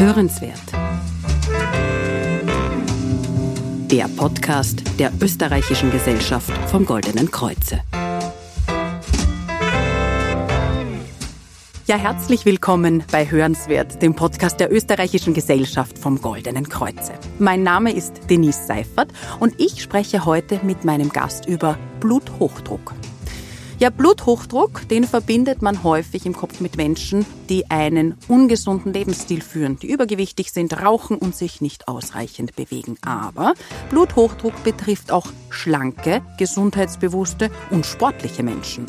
Hörenswert. 0.00 0.62
Der 3.90 4.08
Podcast 4.16 4.82
der 4.98 5.12
Österreichischen 5.20 5.90
Gesellschaft 5.90 6.50
vom 6.70 6.86
Goldenen 6.86 7.30
Kreuze. 7.30 7.82
Ja, 11.86 11.96
herzlich 11.96 12.46
willkommen 12.46 13.04
bei 13.12 13.30
Hörenswert, 13.30 14.00
dem 14.00 14.14
Podcast 14.14 14.58
der 14.58 14.72
Österreichischen 14.72 15.34
Gesellschaft 15.34 15.98
vom 15.98 16.22
Goldenen 16.22 16.66
Kreuze. 16.66 17.12
Mein 17.38 17.62
Name 17.62 17.92
ist 17.92 18.30
Denise 18.30 18.66
Seifert 18.66 19.12
und 19.38 19.60
ich 19.60 19.82
spreche 19.82 20.24
heute 20.24 20.60
mit 20.62 20.82
meinem 20.86 21.10
Gast 21.10 21.44
über 21.44 21.76
Bluthochdruck. 22.00 22.94
Ja, 23.80 23.88
Bluthochdruck, 23.88 24.86
den 24.88 25.04
verbindet 25.04 25.62
man 25.62 25.82
häufig 25.82 26.26
im 26.26 26.34
Kopf 26.34 26.60
mit 26.60 26.76
Menschen, 26.76 27.24
die 27.48 27.70
einen 27.70 28.14
ungesunden 28.28 28.92
Lebensstil 28.92 29.40
führen, 29.40 29.78
die 29.78 29.90
übergewichtig 29.90 30.52
sind, 30.52 30.78
rauchen 30.82 31.16
und 31.16 31.34
sich 31.34 31.62
nicht 31.62 31.88
ausreichend 31.88 32.54
bewegen. 32.56 32.98
Aber 33.00 33.54
Bluthochdruck 33.88 34.62
betrifft 34.64 35.10
auch 35.10 35.28
schlanke, 35.48 36.20
gesundheitsbewusste 36.36 37.50
und 37.70 37.86
sportliche 37.86 38.42
Menschen. 38.42 38.84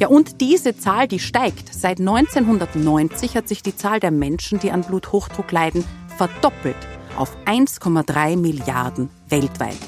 Ja, 0.00 0.08
und 0.08 0.40
diese 0.40 0.76
Zahl, 0.76 1.06
die 1.06 1.20
steigt. 1.20 1.72
Seit 1.72 2.00
1990 2.00 3.36
hat 3.36 3.46
sich 3.46 3.62
die 3.62 3.76
Zahl 3.76 4.00
der 4.00 4.10
Menschen, 4.10 4.58
die 4.58 4.72
an 4.72 4.82
Bluthochdruck 4.82 5.52
leiden, 5.52 5.84
verdoppelt 6.16 6.74
auf 7.16 7.36
1,3 7.46 8.36
Milliarden 8.36 9.08
weltweit. 9.28 9.78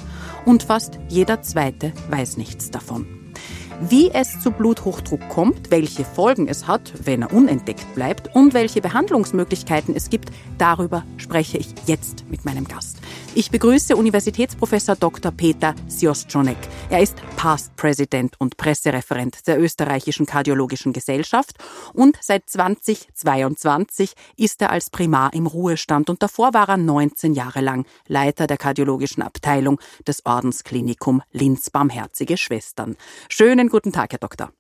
Und 0.45 0.63
fast 0.63 1.01
jeder 1.09 1.43
Zweite 1.43 1.93
weiß 2.09 2.37
nichts 2.37 2.71
davon. 2.71 3.24
Wie 3.81 4.11
es 4.11 4.41
zu 4.41 4.53
Bluthochdruck 4.53 5.29
kommt, 5.29 5.71
welche 5.71 6.05
Folgen 6.05 6.47
es 6.49 6.69
hat, 6.69 6.93
wenn 7.05 7.23
er 7.23 7.33
unentdeckt 7.33 7.95
bleibt 7.95 8.35
und 8.35 8.55
welche 8.55 8.81
Behandlungsmöglichkeiten 8.81 9.97
es 9.97 10.11
gibt, 10.11 10.31
darüber 10.59 11.05
spreche 11.17 11.59
ich 11.59 11.75
jetzt 11.87 12.25
mit 12.31 12.45
meinem 12.45 12.67
Gast. 12.67 12.99
Ich 13.37 13.51
begrüße 13.51 13.97
Universitätsprofessor 13.97 14.95
Dr. 14.95 15.33
Peter 15.33 15.75
Siostronek. 15.89 16.57
Er 16.89 17.03
ist 17.03 17.17
Past 17.37 17.75
President 17.75 18.41
und 18.41 18.57
Pressereferent 18.57 19.49
der 19.49 19.61
Österreichischen 19.61 20.25
Kardiologischen 20.25 20.93
Gesellschaft 20.93 21.57
und 21.95 22.17
seit 22.21 22.49
2022 22.49 24.13
ist 24.37 24.63
er 24.63 24.71
als 24.71 24.89
Primar 24.89 25.33
im 25.35 25.49
Ruhestand 25.49 26.11
und 26.11 26.23
davor 26.23 26.55
war 26.55 26.69
er 26.69 26.77
19 26.77 27.35
Jahre 27.35 27.61
lang 27.61 27.87
Leiter 28.07 28.47
der 28.47 28.57
kardiologischen 28.57 29.25
Abteilung 29.25 29.81
des 30.07 30.25
Ordensklinikum 30.25 31.21
Linz 31.33 31.71
Barmherzige 31.71 32.37
Schwestern. 32.37 32.97
Schönen 33.29 33.69
guten 33.69 33.91
Tag, 33.91 34.13
Herr 34.13 34.21
Doktor. 34.21 34.53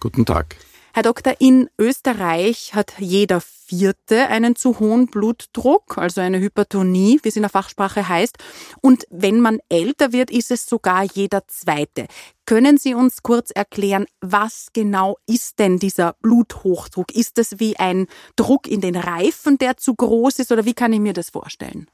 Guten 0.00 0.26
Tag. 0.26 0.56
Herr 0.94 1.04
Doktor, 1.04 1.36
in 1.38 1.70
Österreich 1.78 2.74
hat 2.74 2.92
jeder 2.98 3.40
Vierte 3.40 4.28
einen 4.28 4.56
zu 4.56 4.78
hohen 4.78 5.06
Blutdruck, 5.06 5.96
also 5.96 6.20
eine 6.20 6.38
Hypertonie, 6.38 7.18
wie 7.22 7.30
es 7.30 7.36
in 7.36 7.40
der 7.40 7.48
Fachsprache 7.48 8.10
heißt. 8.10 8.36
Und 8.82 9.06
wenn 9.08 9.40
man 9.40 9.60
älter 9.70 10.12
wird, 10.12 10.30
ist 10.30 10.50
es 10.50 10.66
sogar 10.66 11.04
jeder 11.04 11.48
Zweite. 11.48 12.08
Können 12.44 12.76
Sie 12.76 12.92
uns 12.92 13.22
kurz 13.22 13.50
erklären, 13.50 14.04
was 14.20 14.66
genau 14.74 15.16
ist 15.26 15.60
denn 15.60 15.78
dieser 15.78 16.14
Bluthochdruck? 16.20 17.14
Ist 17.14 17.38
es 17.38 17.58
wie 17.58 17.78
ein 17.78 18.06
Druck 18.36 18.68
in 18.68 18.82
den 18.82 18.96
Reifen, 18.96 19.56
der 19.56 19.78
zu 19.78 19.94
groß 19.94 20.40
ist, 20.40 20.52
oder 20.52 20.66
wie 20.66 20.74
kann 20.74 20.92
ich 20.92 21.00
mir 21.00 21.14
das 21.14 21.30
vorstellen? 21.30 21.86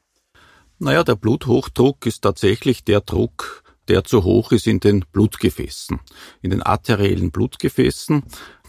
Naja, 0.81 1.05
der 1.05 1.15
Bluthochdruck 1.15 2.05
ist 2.05 2.23
tatsächlich 2.23 2.83
der 2.83 3.01
Druck, 3.03 3.63
der 3.89 4.05
zu 4.05 4.23
hoch 4.23 4.53
ist 4.53 4.67
in 4.67 4.81
den 4.81 5.05
Blutgefäßen, 5.13 5.99
in 6.43 6.51
den 6.51 6.63
arteriellen 6.63 7.31
Blutgefäßen. 7.31 8.23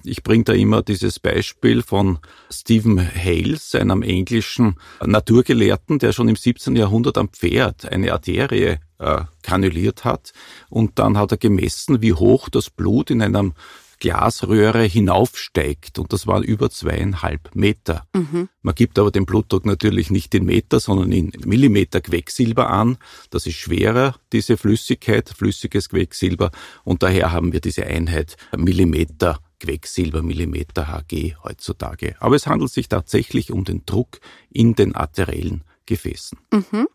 Ich 0.04 0.24
bringe 0.24 0.44
da 0.44 0.54
immer 0.54 0.82
dieses 0.82 1.20
Beispiel 1.20 1.82
von 1.82 2.20
Stephen 2.50 3.00
Hales, 3.00 3.76
einem 3.76 4.02
englischen 4.02 4.76
Naturgelehrten, 5.06 6.00
der 6.00 6.14
schon 6.14 6.30
im 6.30 6.36
17. 6.36 6.76
Jahrhundert 6.76 7.18
am 7.18 7.30
Pferd 7.30 7.86
eine 7.92 8.14
Arterie 8.14 8.78
äh, 9.00 9.22
kanuliert 9.42 10.06
hat. 10.06 10.34
Und 10.70 11.00
dann 11.00 11.18
hat 11.18 11.32
er 11.32 11.38
gemessen, 11.38 12.02
wie 12.02 12.14
hoch 12.14 12.50
das 12.50 12.70
Blut 12.70 13.12
in 13.12 13.22
einem 13.22 13.54
Glasröhre 14.00 14.84
hinaufsteigt 14.84 16.00
und 16.00 16.14
das 16.14 16.26
waren 16.26 16.44
über 16.44 16.70
zweieinhalb 16.70 17.54
Meter. 17.54 18.06
Mhm. 18.14 18.50
Man 18.62 18.76
gibt 18.76 18.98
aber 18.98 19.12
den 19.12 19.26
Blutdruck 19.26 19.66
natürlich 19.66 20.10
nicht 20.10 20.34
in 20.36 20.46
Meter, 20.46 20.80
sondern 20.80 21.12
in 21.12 21.32
Millimeter 21.46 22.00
Quecksilber 22.02 22.70
an. 22.70 22.98
Das 23.30 23.46
ist 23.46 23.56
schwerer, 23.56 24.16
diese 24.32 24.58
Flüssigkeit, 24.58 25.30
flüssiges 25.30 25.90
Quecksilber 25.90 26.52
und 26.84 27.04
daher 27.04 27.32
haben 27.32 27.52
wir 27.52 27.60
diese 27.60 27.86
Einheit 27.86 28.38
Millimeter 28.56 29.40
Quecksilber 29.60 30.22
Millimeter 30.22 30.88
Hg 30.88 31.36
heutzutage. 31.44 32.16
Aber 32.20 32.36
es 32.36 32.48
handelt 32.48 32.72
sich 32.72 32.90
tatsächlich 32.90 33.52
um 33.52 33.64
den 33.64 33.86
Druck 33.86 34.20
in 34.50 34.76
den 34.76 34.96
arteriellen 34.96 35.64
Gefäßen. 35.86 36.38
Mhm. 36.52 36.88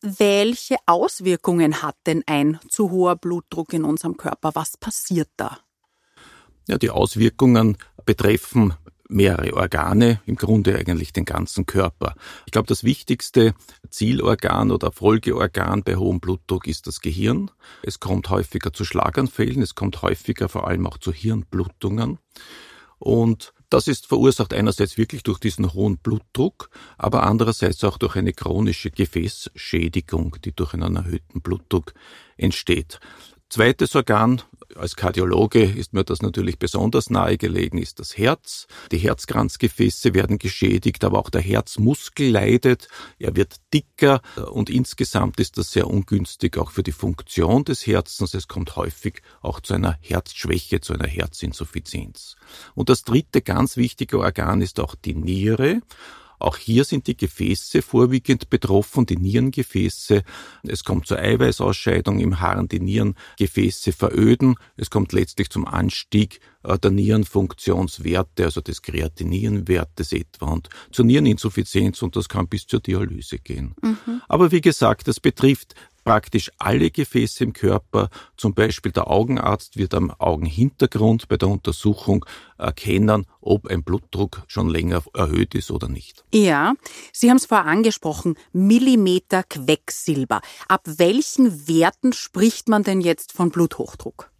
Welche 0.00 0.76
Auswirkungen 0.86 1.82
hat 1.82 1.96
denn 2.06 2.22
ein 2.26 2.60
zu 2.68 2.90
hoher 2.90 3.16
Blutdruck 3.16 3.72
in 3.72 3.84
unserem 3.84 4.16
Körper? 4.16 4.50
Was 4.54 4.76
passiert 4.76 5.30
da? 5.36 5.60
Ja, 6.68 6.78
die 6.78 6.90
Auswirkungen 6.90 7.78
betreffen 8.04 8.74
mehrere 9.08 9.54
Organe, 9.54 10.20
im 10.26 10.36
Grunde 10.36 10.76
eigentlich 10.76 11.12
den 11.12 11.24
ganzen 11.24 11.66
Körper. 11.66 12.14
Ich 12.46 12.52
glaube, 12.52 12.68
das 12.68 12.84
wichtigste 12.84 13.54
Zielorgan 13.90 14.70
oder 14.70 14.92
Folgeorgan 14.92 15.82
bei 15.82 15.96
hohem 15.96 16.20
Blutdruck 16.20 16.66
ist 16.66 16.86
das 16.86 17.00
Gehirn. 17.00 17.50
Es 17.82 18.00
kommt 18.00 18.30
häufiger 18.30 18.72
zu 18.72 18.84
Schlaganfällen, 18.84 19.62
es 19.62 19.74
kommt 19.74 20.02
häufiger 20.02 20.48
vor 20.48 20.66
allem 20.68 20.86
auch 20.86 20.98
zu 20.98 21.12
Hirnblutungen. 21.12 22.18
Und 22.98 23.52
das 23.70 23.88
ist 23.88 24.06
verursacht 24.06 24.54
einerseits 24.54 24.96
wirklich 24.96 25.24
durch 25.24 25.38
diesen 25.38 25.72
hohen 25.74 25.98
Blutdruck, 25.98 26.70
aber 26.96 27.24
andererseits 27.24 27.82
auch 27.82 27.98
durch 27.98 28.14
eine 28.16 28.32
chronische 28.32 28.90
Gefäßschädigung, 28.90 30.36
die 30.44 30.52
durch 30.52 30.74
einen 30.74 30.96
erhöhten 30.96 31.42
Blutdruck 31.42 31.92
entsteht. 32.36 33.00
Zweites 33.54 33.94
Organ, 33.94 34.42
als 34.74 34.96
Kardiologe 34.96 35.62
ist 35.62 35.92
mir 35.92 36.02
das 36.02 36.22
natürlich 36.22 36.58
besonders 36.58 37.08
nahegelegen, 37.08 37.78
ist 37.78 38.00
das 38.00 38.18
Herz. 38.18 38.66
Die 38.90 38.98
Herzkranzgefäße 38.98 40.12
werden 40.12 40.38
geschädigt, 40.38 41.04
aber 41.04 41.20
auch 41.20 41.30
der 41.30 41.40
Herzmuskel 41.40 42.30
leidet. 42.30 42.88
Er 43.20 43.36
wird 43.36 43.54
dicker 43.72 44.22
und 44.50 44.70
insgesamt 44.70 45.38
ist 45.38 45.56
das 45.56 45.70
sehr 45.70 45.86
ungünstig 45.86 46.58
auch 46.58 46.72
für 46.72 46.82
die 46.82 46.90
Funktion 46.90 47.62
des 47.62 47.86
Herzens. 47.86 48.34
Es 48.34 48.48
kommt 48.48 48.74
häufig 48.74 49.22
auch 49.40 49.60
zu 49.60 49.74
einer 49.74 49.98
Herzschwäche, 50.00 50.80
zu 50.80 50.92
einer 50.92 51.06
Herzinsuffizienz. 51.06 52.34
Und 52.74 52.88
das 52.88 53.04
dritte 53.04 53.40
ganz 53.40 53.76
wichtige 53.76 54.18
Organ 54.18 54.62
ist 54.62 54.80
auch 54.80 54.96
die 54.96 55.14
Niere. 55.14 55.80
Auch 56.38 56.56
hier 56.56 56.84
sind 56.84 57.06
die 57.06 57.16
Gefäße 57.16 57.82
vorwiegend 57.82 58.50
betroffen, 58.50 59.06
die 59.06 59.16
Nierengefäße. 59.16 60.22
Es 60.62 60.84
kommt 60.84 61.06
zur 61.06 61.18
Eiweißausscheidung 61.18 62.20
im 62.20 62.40
Harn, 62.40 62.68
die 62.68 62.80
Nierengefäße 62.80 63.92
veröden. 63.92 64.56
Es 64.76 64.90
kommt 64.90 65.12
letztlich 65.12 65.50
zum 65.50 65.66
Anstieg 65.66 66.40
der 66.64 66.90
Nierenfunktionswerte, 66.90 68.44
also 68.44 68.60
des 68.60 68.82
Kreatininwertes 68.82 70.12
etwa 70.12 70.46
und 70.46 70.68
zur 70.90 71.04
Niereninsuffizienz 71.04 72.02
und 72.02 72.16
das 72.16 72.28
kann 72.28 72.48
bis 72.48 72.66
zur 72.66 72.80
Dialyse 72.80 73.38
gehen. 73.38 73.74
Mhm. 73.82 74.22
Aber 74.28 74.50
wie 74.50 74.60
gesagt, 74.60 75.08
das 75.08 75.20
betrifft 75.20 75.74
praktisch 76.04 76.50
alle 76.58 76.90
Gefäße 76.90 77.44
im 77.44 77.52
Körper. 77.52 78.10
Zum 78.36 78.54
Beispiel 78.54 78.92
der 78.92 79.10
Augenarzt 79.10 79.76
wird 79.76 79.94
am 79.94 80.10
Augenhintergrund 80.10 81.28
bei 81.28 81.36
der 81.36 81.48
Untersuchung 81.48 82.24
erkennen, 82.58 83.26
ob 83.40 83.66
ein 83.66 83.82
Blutdruck 83.82 84.42
schon 84.46 84.68
länger 84.68 85.02
erhöht 85.14 85.54
ist 85.54 85.70
oder 85.70 85.88
nicht. 85.88 86.24
Ja, 86.32 86.74
Sie 87.12 87.30
haben 87.30 87.38
es 87.38 87.46
vorher 87.46 87.66
angesprochen, 87.66 88.36
Millimeter 88.52 89.42
Quecksilber. 89.42 90.40
Ab 90.68 90.82
welchen 90.84 91.66
Werten 91.66 92.12
spricht 92.12 92.68
man 92.68 92.82
denn 92.82 93.00
jetzt 93.00 93.32
von 93.32 93.50
Bluthochdruck? 93.50 94.30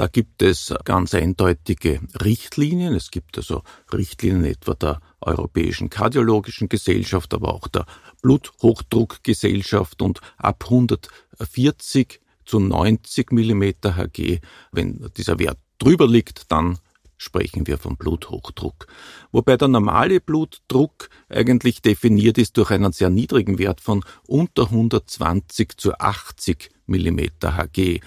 Da 0.00 0.06
gibt 0.06 0.40
es 0.40 0.72
ganz 0.86 1.12
eindeutige 1.12 2.00
Richtlinien. 2.24 2.94
Es 2.94 3.10
gibt 3.10 3.36
also 3.36 3.64
Richtlinien 3.92 4.46
etwa 4.46 4.72
der 4.72 4.98
Europäischen 5.20 5.90
Kardiologischen 5.90 6.70
Gesellschaft, 6.70 7.34
aber 7.34 7.52
auch 7.52 7.68
der 7.68 7.84
Bluthochdruckgesellschaft 8.22 10.00
und 10.00 10.22
ab 10.38 10.64
140 10.64 12.22
zu 12.46 12.60
90 12.60 13.30
Millimeter 13.32 13.98
Hg, 13.98 14.40
wenn 14.72 15.06
dieser 15.18 15.38
Wert 15.38 15.58
drüber 15.76 16.08
liegt, 16.08 16.50
dann 16.50 16.78
sprechen 17.18 17.66
wir 17.66 17.76
von 17.76 17.98
Bluthochdruck. 17.98 18.86
Wobei 19.32 19.58
der 19.58 19.68
normale 19.68 20.20
Blutdruck 20.20 21.10
eigentlich 21.28 21.82
definiert 21.82 22.38
ist 22.38 22.56
durch 22.56 22.70
einen 22.70 22.92
sehr 22.92 23.10
niedrigen 23.10 23.58
Wert 23.58 23.82
von 23.82 24.02
unter 24.26 24.62
120 24.62 25.76
zu 25.76 25.92
80 25.98 26.70
Millimeter 26.86 27.58
Hg. 27.58 28.00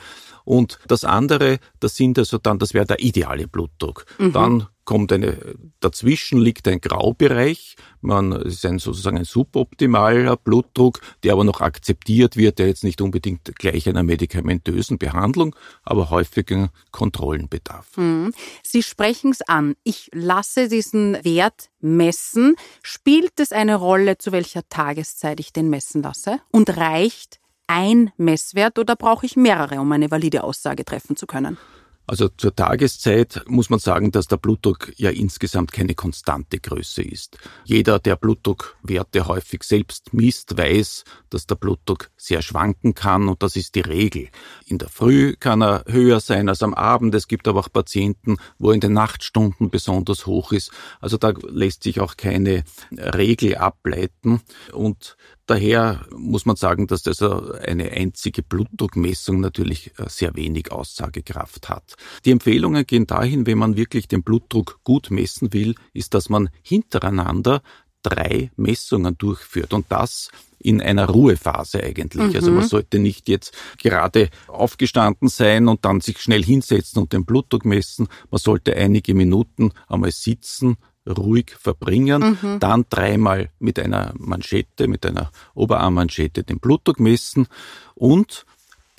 Und 0.45 0.79
das 0.87 1.03
andere, 1.03 1.59
das 1.79 1.95
sind 1.95 2.17
also 2.19 2.37
dann, 2.37 2.59
das 2.59 2.73
wäre 2.73 2.85
der 2.85 2.99
ideale 2.99 3.47
Blutdruck. 3.47 4.05
Mhm. 4.19 4.33
Dann 4.33 4.67
kommt 4.85 5.13
eine, 5.13 5.55
dazwischen 5.79 6.39
liegt 6.39 6.67
ein 6.67 6.81
Graubereich. 6.81 7.75
Man 8.01 8.33
ist 8.33 8.65
ein, 8.65 8.79
sozusagen 8.79 9.17
ein 9.17 9.23
suboptimaler 9.23 10.35
Blutdruck, 10.37 10.99
der 11.23 11.33
aber 11.33 11.43
noch 11.43 11.61
akzeptiert 11.61 12.35
wird, 12.35 12.59
der 12.59 12.67
jetzt 12.67 12.83
nicht 12.83 13.01
unbedingt 13.01 13.55
gleich 13.57 13.87
einer 13.87 14.03
medikamentösen 14.03 14.97
Behandlung, 14.97 15.55
aber 15.83 16.09
häufigen 16.09 16.69
Kontrollen 16.91 17.47
bedarf. 17.47 17.87
Hm. 17.95 18.33
Sie 18.63 18.83
sprechen 18.83 19.31
es 19.31 19.41
an. 19.41 19.75
Ich 19.83 20.09
lasse 20.13 20.67
diesen 20.67 21.23
Wert 21.23 21.69
messen. 21.79 22.55
Spielt 22.81 23.39
es 23.39 23.51
eine 23.51 23.75
Rolle, 23.75 24.17
zu 24.17 24.31
welcher 24.31 24.67
Tageszeit 24.67 25.39
ich 25.39 25.53
den 25.53 25.69
messen 25.69 26.01
lasse? 26.01 26.39
Und 26.51 26.75
reicht 26.75 27.39
ein 27.67 28.11
Messwert 28.17 28.79
oder 28.79 28.95
brauche 28.95 29.25
ich 29.25 29.35
mehrere, 29.35 29.79
um 29.79 29.91
eine 29.91 30.11
valide 30.11 30.43
Aussage 30.43 30.85
treffen 30.85 31.15
zu 31.15 31.25
können? 31.25 31.57
Also 32.05 32.27
zur 32.27 32.53
Tageszeit 32.53 33.43
muss 33.47 33.69
man 33.69 33.79
sagen, 33.79 34.11
dass 34.11 34.27
der 34.27 34.35
Blutdruck 34.35 34.91
ja 34.97 35.09
insgesamt 35.09 35.71
keine 35.71 35.95
konstante 35.95 36.59
Größe 36.59 37.01
ist. 37.01 37.37
Jeder, 37.63 37.97
der 37.97 38.17
Blutdruckwerte 38.17 39.25
häufig 39.27 39.63
selbst 39.63 40.13
misst, 40.13 40.57
weiß, 40.57 41.05
dass 41.29 41.47
der 41.47 41.55
Blutdruck 41.55 42.09
sehr 42.17 42.41
schwanken 42.41 42.93
kann 42.93 43.29
und 43.29 43.41
das 43.41 43.55
ist 43.55 43.75
die 43.75 43.81
Regel. 43.81 44.27
In 44.65 44.79
der 44.79 44.89
Früh 44.89 45.37
kann 45.39 45.61
er 45.61 45.85
höher 45.87 46.19
sein 46.19 46.49
als 46.49 46.61
am 46.61 46.73
Abend. 46.73 47.15
Es 47.15 47.29
gibt 47.29 47.47
aber 47.47 47.61
auch 47.61 47.71
Patienten, 47.71 48.35
wo 48.59 48.71
er 48.71 48.73
in 48.75 48.81
den 48.81 48.93
Nachtstunden 48.93 49.69
besonders 49.69 50.25
hoch 50.25 50.51
ist. 50.51 50.71
Also 50.99 51.15
da 51.15 51.31
lässt 51.47 51.83
sich 51.83 52.01
auch 52.01 52.17
keine 52.17 52.65
Regel 52.91 53.55
ableiten 53.55 54.41
und 54.73 55.15
Daher 55.45 56.05
muss 56.15 56.45
man 56.45 56.55
sagen, 56.55 56.87
dass 56.87 57.03
das 57.03 57.21
eine 57.21 57.91
einzige 57.91 58.43
Blutdruckmessung 58.43 59.41
natürlich 59.41 59.91
äh, 59.97 60.05
sehr 60.07 60.35
wenig 60.35 60.71
Aussagekraft 60.71 61.69
hat. 61.69 61.95
Die 62.23 62.31
Empfehlungen 62.31 62.85
gehen 62.85 63.07
dahin, 63.07 63.45
wenn 63.45 63.57
man 63.57 63.75
wirklich 63.75 64.07
den 64.07 64.23
Blutdruck 64.23 64.79
gut 64.83 65.11
messen 65.11 65.51
will, 65.51 65.75
ist, 65.91 66.13
dass 66.13 66.29
man 66.29 66.49
hintereinander 66.61 67.61
drei 68.03 68.51
Messungen 68.55 69.17
durchführt 69.17 69.73
und 69.73 69.85
das 69.89 70.29
in 70.59 70.81
einer 70.81 71.07
Ruhephase 71.07 71.83
eigentlich. 71.83 72.29
Mhm. 72.29 72.35
Also 72.35 72.51
man 72.51 72.63
mhm. 72.63 72.67
sollte 72.67 72.99
nicht 72.99 73.27
jetzt 73.27 73.53
gerade 73.81 74.29
aufgestanden 74.47 75.27
sein 75.27 75.67
und 75.67 75.83
dann 75.83 75.99
sich 75.99 76.19
schnell 76.19 76.43
hinsetzen 76.43 77.01
und 77.01 77.11
den 77.11 77.25
Blutdruck 77.25 77.65
messen. 77.65 78.07
Man 78.31 78.39
sollte 78.39 78.75
einige 78.75 79.13
Minuten 79.13 79.71
einmal 79.87 80.11
sitzen, 80.11 80.77
ruhig 81.07 81.55
verbringen, 81.59 82.37
mhm. 82.41 82.59
dann 82.59 82.85
dreimal 82.89 83.49
mit 83.59 83.79
einer 83.79 84.13
Manschette, 84.17 84.87
mit 84.87 85.05
einer 85.05 85.31
Oberarmmanschette 85.53 86.43
den 86.43 86.59
Blutdruck 86.59 86.99
messen 86.99 87.47
und 87.95 88.45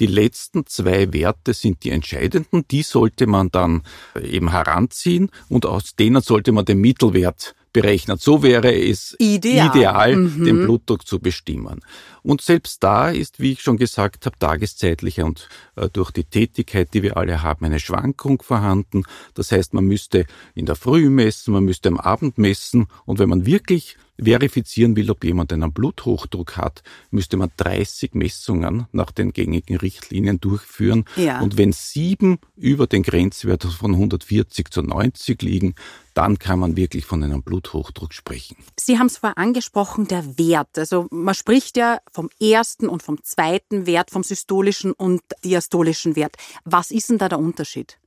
die 0.00 0.06
letzten 0.06 0.66
zwei 0.66 1.12
Werte 1.12 1.54
sind 1.54 1.84
die 1.84 1.90
entscheidenden. 1.90 2.66
Die 2.68 2.82
sollte 2.82 3.28
man 3.28 3.50
dann 3.50 3.82
eben 4.20 4.50
heranziehen 4.50 5.30
und 5.48 5.66
aus 5.66 5.94
denen 5.94 6.20
sollte 6.20 6.50
man 6.50 6.64
den 6.64 6.80
Mittelwert 6.80 7.54
berechnet. 7.74 8.22
So 8.22 8.42
wäre 8.42 8.72
es 8.72 9.14
ideal, 9.18 9.68
ideal 9.68 10.16
mhm. 10.16 10.44
den 10.44 10.64
Blutdruck 10.64 11.06
zu 11.06 11.18
bestimmen. 11.18 11.80
Und 12.22 12.40
selbst 12.40 12.82
da 12.82 13.10
ist, 13.10 13.40
wie 13.40 13.52
ich 13.52 13.60
schon 13.60 13.76
gesagt 13.76 14.24
habe, 14.24 14.38
tageszeitlich 14.38 15.20
und 15.20 15.48
äh, 15.76 15.90
durch 15.92 16.10
die 16.10 16.24
Tätigkeit, 16.24 16.94
die 16.94 17.02
wir 17.02 17.18
alle 17.18 17.42
haben, 17.42 17.66
eine 17.66 17.80
Schwankung 17.80 18.40
vorhanden. 18.40 19.02
Das 19.34 19.52
heißt, 19.52 19.74
man 19.74 19.84
müsste 19.84 20.24
in 20.54 20.64
der 20.64 20.76
Früh 20.76 21.10
messen, 21.10 21.52
man 21.52 21.64
müsste 21.64 21.90
am 21.90 21.98
Abend 21.98 22.38
messen 22.38 22.86
und 23.04 23.18
wenn 23.18 23.28
man 23.28 23.44
wirklich 23.44 23.98
verifizieren 24.22 24.96
will, 24.96 25.10
ob 25.10 25.24
jemand 25.24 25.52
einen 25.52 25.72
Bluthochdruck 25.72 26.56
hat, 26.56 26.82
müsste 27.10 27.36
man 27.36 27.50
30 27.56 28.14
Messungen 28.14 28.86
nach 28.92 29.10
den 29.10 29.32
gängigen 29.32 29.76
Richtlinien 29.76 30.40
durchführen. 30.40 31.04
Ja. 31.16 31.40
Und 31.40 31.58
wenn 31.58 31.72
sieben 31.72 32.38
über 32.56 32.86
den 32.86 33.02
Grenzwert 33.02 33.64
von 33.64 33.92
140 33.92 34.70
zu 34.70 34.82
90 34.82 35.42
liegen, 35.42 35.74
dann 36.14 36.38
kann 36.38 36.60
man 36.60 36.76
wirklich 36.76 37.04
von 37.06 37.22
einem 37.24 37.42
Bluthochdruck 37.42 38.14
sprechen. 38.14 38.56
Sie 38.78 38.98
haben 38.98 39.06
es 39.06 39.18
vorher 39.18 39.36
angesprochen, 39.36 40.06
der 40.06 40.38
Wert. 40.38 40.78
Also 40.78 41.08
man 41.10 41.34
spricht 41.34 41.76
ja 41.76 41.98
vom 42.12 42.30
ersten 42.40 42.88
und 42.88 43.02
vom 43.02 43.22
zweiten 43.22 43.86
Wert, 43.86 44.10
vom 44.10 44.22
systolischen 44.22 44.92
und 44.92 45.22
diastolischen 45.44 46.14
Wert. 46.14 46.36
Was 46.64 46.92
ist 46.92 47.10
denn 47.10 47.18
da 47.18 47.28
der 47.28 47.40
Unterschied? 47.40 47.98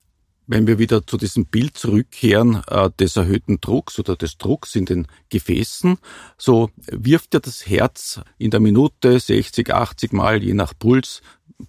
Wenn 0.47 0.65
wir 0.65 0.79
wieder 0.79 1.05
zu 1.05 1.17
diesem 1.17 1.45
Bild 1.45 1.77
zurückkehren 1.77 2.61
äh, 2.67 2.89
des 2.99 3.17
erhöhten 3.17 3.59
Drucks 3.59 3.99
oder 3.99 4.15
des 4.15 4.37
Drucks 4.37 4.75
in 4.75 4.85
den 4.85 5.07
Gefäßen, 5.29 5.97
so 6.37 6.69
wirft 6.87 7.33
ja 7.33 7.41
das 7.41 7.67
Herz 7.67 8.21
in 8.37 8.51
der 8.51 8.61
Minute 8.61 9.19
60, 9.19 9.73
80 9.73 10.13
Mal 10.13 10.41
je 10.41 10.53
nach 10.53 10.73
Puls 10.77 11.21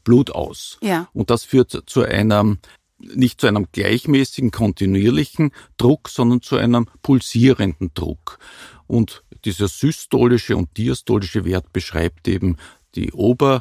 Blut 0.04 0.30
aus. 0.30 0.78
Ja. 0.80 1.08
Und 1.12 1.30
das 1.30 1.44
führt 1.44 1.82
zu 1.86 2.02
einem 2.02 2.58
nicht 3.00 3.40
zu 3.40 3.46
einem 3.46 3.66
gleichmäßigen, 3.70 4.50
kontinuierlichen 4.50 5.52
Druck, 5.76 6.08
sondern 6.08 6.42
zu 6.42 6.56
einem 6.56 6.86
pulsierenden 7.02 7.92
Druck. 7.94 8.38
Und 8.86 9.22
dieser 9.44 9.69
systolische 9.69 10.56
und 10.56 10.76
diastolische 10.76 11.44
Wert 11.44 11.72
beschreibt 11.72 12.26
eben 12.26 12.56
die 12.96 13.12
obere 13.12 13.58
äh, 13.58 13.60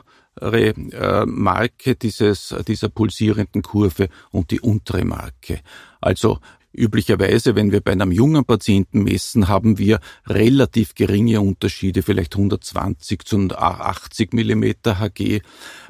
Marke 1.25 1.95
dieses, 1.95 2.55
dieser 2.67 2.89
pulsierenden 2.89 3.61
Kurve 3.61 4.09
und 4.31 4.51
die 4.51 4.59
untere 4.59 5.05
Marke. 5.05 5.61
Also 6.01 6.39
Üblicherweise, 6.77 7.55
wenn 7.55 7.71
wir 7.71 7.81
bei 7.81 7.93
einem 7.93 8.11
jungen 8.11 8.45
Patienten 8.45 9.01
messen, 9.03 9.47
haben 9.47 9.79
wir 9.79 9.99
relativ 10.27 10.93
geringe 10.93 11.41
Unterschiede, 11.41 12.03
vielleicht 12.03 12.35
120 12.35 13.25
zu 13.25 13.49
80 13.49 14.33
Millimeter 14.33 14.99
Hg. 14.99 15.41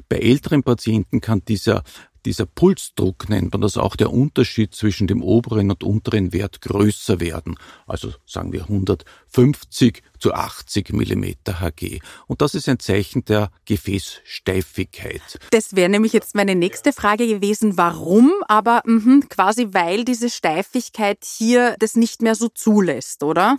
Bei 0.08 0.16
älteren 0.16 0.62
Patienten 0.62 1.20
kann 1.20 1.42
dieser 1.46 1.82
dieser 2.24 2.46
Pulsdruck 2.46 3.28
nennt 3.28 3.52
man 3.52 3.60
das 3.60 3.76
auch, 3.76 3.96
der 3.96 4.12
Unterschied 4.12 4.74
zwischen 4.74 5.06
dem 5.06 5.22
oberen 5.22 5.70
und 5.70 5.82
unteren 5.82 6.32
Wert 6.32 6.60
größer 6.60 7.20
werden. 7.20 7.56
Also 7.86 8.12
sagen 8.26 8.52
wir 8.52 8.62
150 8.62 10.02
zu 10.18 10.34
80 10.34 10.92
Millimeter 10.92 11.60
Hg. 11.60 12.00
Und 12.26 12.42
das 12.42 12.54
ist 12.54 12.68
ein 12.68 12.78
Zeichen 12.78 13.24
der 13.24 13.50
Gefäßsteifigkeit. 13.64 15.38
Das 15.50 15.76
wäre 15.76 15.88
nämlich 15.88 16.12
jetzt 16.12 16.34
meine 16.34 16.54
nächste 16.54 16.92
Frage 16.92 17.26
gewesen, 17.26 17.76
warum, 17.76 18.32
aber 18.48 18.82
mh, 18.84 19.26
quasi 19.28 19.68
weil 19.72 20.04
diese 20.04 20.30
Steifigkeit 20.30 21.24
hier 21.24 21.76
das 21.78 21.94
nicht 21.94 22.22
mehr 22.22 22.34
so 22.34 22.48
zulässt, 22.48 23.22
oder? 23.22 23.58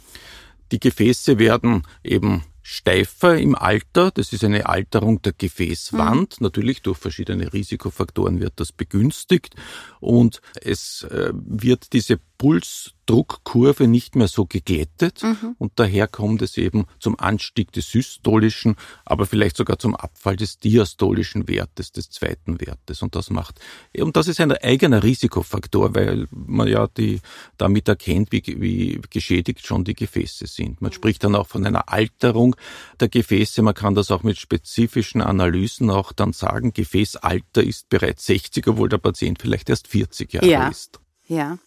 Die 0.72 0.80
Gefäße 0.80 1.40
werden 1.40 1.84
eben 2.04 2.44
steifer 2.62 3.38
im 3.38 3.56
Alter. 3.56 4.12
Das 4.12 4.34
ist 4.34 4.44
eine 4.44 4.68
Alterung 4.68 5.22
der 5.22 5.34
Gefäßwand. 5.34 6.40
Mhm. 6.40 6.44
Natürlich 6.46 6.82
durch 6.82 6.98
verschiedene 6.98 7.52
Risikofaktoren 7.52 8.40
wird 8.40 8.54
das 8.58 8.72
begünstigt. 8.72 9.56
Und 10.00 10.42
es 10.62 11.04
äh, 11.04 11.32
wird 11.34 11.94
diese 11.94 12.20
Pulsdruckkurve 12.40 13.88
nicht 13.88 14.16
mehr 14.16 14.30
so 14.30 14.46
geglättet 14.46 15.22
mhm. 15.24 15.56
und 15.58 15.74
daher 15.76 16.08
kommt 16.08 16.42
es 16.42 16.58
eben 16.58 16.86
zum 16.98 17.20
Anstieg 17.20 17.74
des 17.74 17.92
systolischen, 17.92 18.78
aber 19.04 19.26
vielleicht 19.26 19.58
sogar 19.58 19.78
zum 19.78 19.94
Abfall 19.94 20.38
des 20.38 20.58
diastolischen 20.58 21.50
Wertes, 21.50 21.92
des 21.92 22.10
zweiten 22.10 22.62
Wertes. 22.62 23.02
Und 23.02 23.16
das 23.16 23.30
macht, 23.30 23.60
und 23.96 24.16
das 24.16 24.30
ist 24.30 24.40
ein 24.40 24.54
eigener 24.54 25.04
Risikofaktor, 25.04 25.94
weil 25.96 26.28
man 26.32 26.70
ja 26.70 26.88
die 26.88 27.20
damit 27.58 27.90
erkennt, 27.90 28.32
wie, 28.32 28.42
wie 28.46 29.02
geschädigt 29.10 29.68
schon 29.68 29.84
die 29.84 29.94
Gefäße 29.96 30.48
sind. 30.48 30.82
Man 30.82 30.94
spricht 30.94 31.26
dann 31.26 31.36
auch 31.36 31.48
von 31.48 31.66
einer 31.66 31.90
Alterung 31.90 32.56
der 33.02 33.10
Gefäße. 33.10 33.62
Man 33.62 33.74
kann 33.74 33.96
das 33.96 34.12
auch 34.12 34.24
mit 34.24 34.40
spezifischen 34.40 35.22
Analysen 35.22 35.90
auch 35.90 36.14
dann 36.14 36.32
sagen, 36.32 36.72
Gefäßalter 36.72 37.62
ist 37.62 37.90
bereits 37.90 38.26
60, 38.28 38.66
obwohl 38.70 38.88
der 38.88 38.98
Patient 38.98 39.42
vielleicht 39.42 39.70
erst 39.70 39.90
40 39.90 40.32
Jahre 40.32 40.48
ja. 40.48 40.70
ist. 40.70 41.02
Ja. 41.28 41.60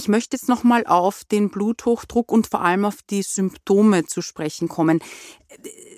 Ich 0.00 0.08
möchte 0.08 0.34
jetzt 0.34 0.48
nochmal 0.48 0.86
auf 0.86 1.24
den 1.24 1.50
Bluthochdruck 1.50 2.32
und 2.32 2.46
vor 2.46 2.62
allem 2.62 2.86
auf 2.86 3.02
die 3.02 3.20
Symptome 3.20 4.06
zu 4.06 4.22
sprechen 4.22 4.66
kommen. 4.66 5.00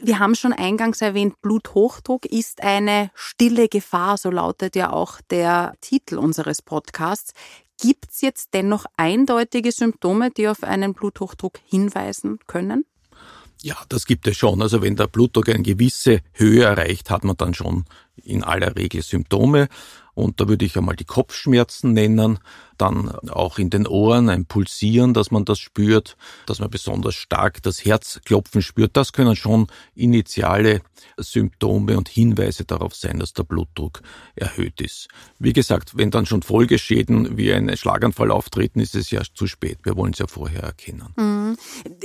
Wir 0.02 0.18
haben 0.18 0.34
schon 0.34 0.52
eingangs 0.52 1.00
erwähnt, 1.00 1.40
Bluthochdruck 1.40 2.26
ist 2.26 2.64
eine 2.64 3.12
stille 3.14 3.68
Gefahr, 3.68 4.18
so 4.18 4.32
lautet 4.32 4.74
ja 4.74 4.92
auch 4.92 5.20
der 5.30 5.74
Titel 5.80 6.18
unseres 6.18 6.62
Podcasts. 6.62 7.32
Gibt 7.80 8.10
es 8.10 8.22
jetzt 8.22 8.54
dennoch 8.54 8.86
eindeutige 8.96 9.70
Symptome, 9.70 10.32
die 10.32 10.48
auf 10.48 10.64
einen 10.64 10.94
Bluthochdruck 10.94 11.60
hinweisen 11.64 12.40
können? 12.48 12.84
Ja, 13.62 13.76
das 13.88 14.06
gibt 14.06 14.26
es 14.26 14.36
schon. 14.36 14.60
Also 14.60 14.82
wenn 14.82 14.96
der 14.96 15.06
Blutdruck 15.06 15.48
eine 15.48 15.62
gewisse 15.62 16.22
Höhe 16.32 16.64
erreicht, 16.64 17.08
hat 17.08 17.22
man 17.22 17.36
dann 17.36 17.54
schon 17.54 17.84
in 18.16 18.42
aller 18.42 18.74
Regel 18.74 19.02
Symptome. 19.02 19.68
Und 20.14 20.40
da 20.40 20.48
würde 20.48 20.64
ich 20.64 20.76
einmal 20.76 20.96
die 20.96 21.04
Kopfschmerzen 21.04 21.92
nennen, 21.92 22.38
dann 22.76 23.10
auch 23.30 23.58
in 23.58 23.70
den 23.70 23.86
Ohren 23.86 24.28
ein 24.28 24.44
Pulsieren, 24.44 25.14
dass 25.14 25.30
man 25.30 25.44
das 25.44 25.58
spürt, 25.58 26.16
dass 26.46 26.58
man 26.58 26.68
besonders 26.68 27.14
stark 27.14 27.62
das 27.62 27.84
Herzklopfen 27.84 28.60
spürt. 28.60 28.96
Das 28.96 29.12
können 29.12 29.36
schon 29.36 29.68
initiale 29.94 30.82
Symptome 31.16 31.96
und 31.96 32.08
Hinweise 32.08 32.64
darauf 32.64 32.94
sein, 32.94 33.18
dass 33.20 33.32
der 33.32 33.44
Blutdruck 33.44 34.02
erhöht 34.34 34.80
ist. 34.80 35.08
Wie 35.38 35.52
gesagt, 35.52 35.96
wenn 35.96 36.10
dann 36.10 36.26
schon 36.26 36.42
Folgeschäden 36.42 37.36
wie 37.36 37.52
ein 37.52 37.74
Schlaganfall 37.76 38.30
auftreten, 38.30 38.80
ist 38.80 38.94
es 38.94 39.10
ja 39.10 39.22
zu 39.34 39.46
spät. 39.46 39.78
Wir 39.84 39.96
wollen 39.96 40.12
es 40.12 40.18
ja 40.18 40.26
vorher 40.26 40.62
erkennen. 40.62 41.08
Mhm. 41.16 41.56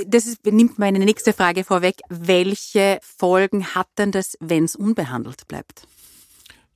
Das 0.07 0.25
ist, 0.25 0.45
nimmt 0.45 0.79
meine 0.79 0.99
nächste 0.99 1.33
Frage 1.33 1.63
vorweg. 1.63 2.01
Welche 2.09 2.99
Folgen 3.01 3.75
hat 3.75 3.87
denn 3.97 4.11
das, 4.11 4.37
wenn 4.39 4.65
es 4.65 4.75
unbehandelt 4.75 5.47
bleibt? 5.47 5.87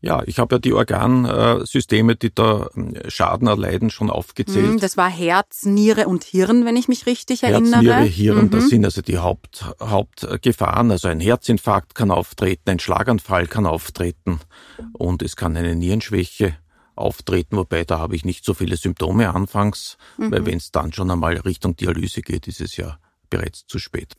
Ja, 0.03 0.23
ich 0.25 0.39
habe 0.39 0.55
ja 0.55 0.59
die 0.59 0.73
Organsysteme, 0.73 2.15
die 2.15 2.33
da 2.33 2.69
ähm, 2.75 2.95
Schaden 3.07 3.47
erleiden, 3.47 3.91
schon 3.91 4.09
aufgezählt. 4.09 4.71
Mhm, 4.71 4.79
das 4.79 4.97
war 4.97 5.09
Herz, 5.09 5.63
Niere 5.63 6.07
und 6.07 6.23
Hirn, 6.23 6.65
wenn 6.65 6.75
ich 6.75 6.87
mich 6.87 7.05
richtig 7.05 7.43
Herz, 7.43 7.53
erinnere. 7.53 7.81
Niere, 7.81 8.03
Hirn, 8.03 8.45
mhm. 8.45 8.49
das 8.49 8.69
sind 8.69 8.83
also 8.83 9.01
die 9.01 9.19
Haupt, 9.19 9.63
Hauptgefahren. 9.79 10.89
Also 10.89 11.07
ein 11.07 11.19
Herzinfarkt 11.19 11.93
kann 11.93 12.09
auftreten, 12.09 12.71
ein 12.71 12.79
Schlaganfall 12.79 13.45
kann 13.45 13.67
auftreten 13.67 14.39
und 14.93 15.21
es 15.21 15.35
kann 15.35 15.55
eine 15.55 15.75
Nierenschwäche 15.75 16.55
auftreten, 16.95 17.57
wobei 17.57 17.83
da 17.83 17.99
habe 17.99 18.15
ich 18.15 18.25
nicht 18.25 18.43
so 18.43 18.55
viele 18.55 18.77
Symptome 18.77 19.33
anfangs, 19.33 19.97
mhm. 20.17 20.31
weil 20.31 20.45
wenn 20.47 20.57
es 20.57 20.71
dann 20.71 20.93
schon 20.93 21.11
einmal 21.11 21.37
Richtung 21.37 21.75
Dialyse 21.75 22.21
geht, 22.21 22.47
ist 22.47 22.61
es 22.61 22.75
ja 22.75 22.97
bereits 23.29 23.67
zu 23.67 23.77
spät. 23.77 24.15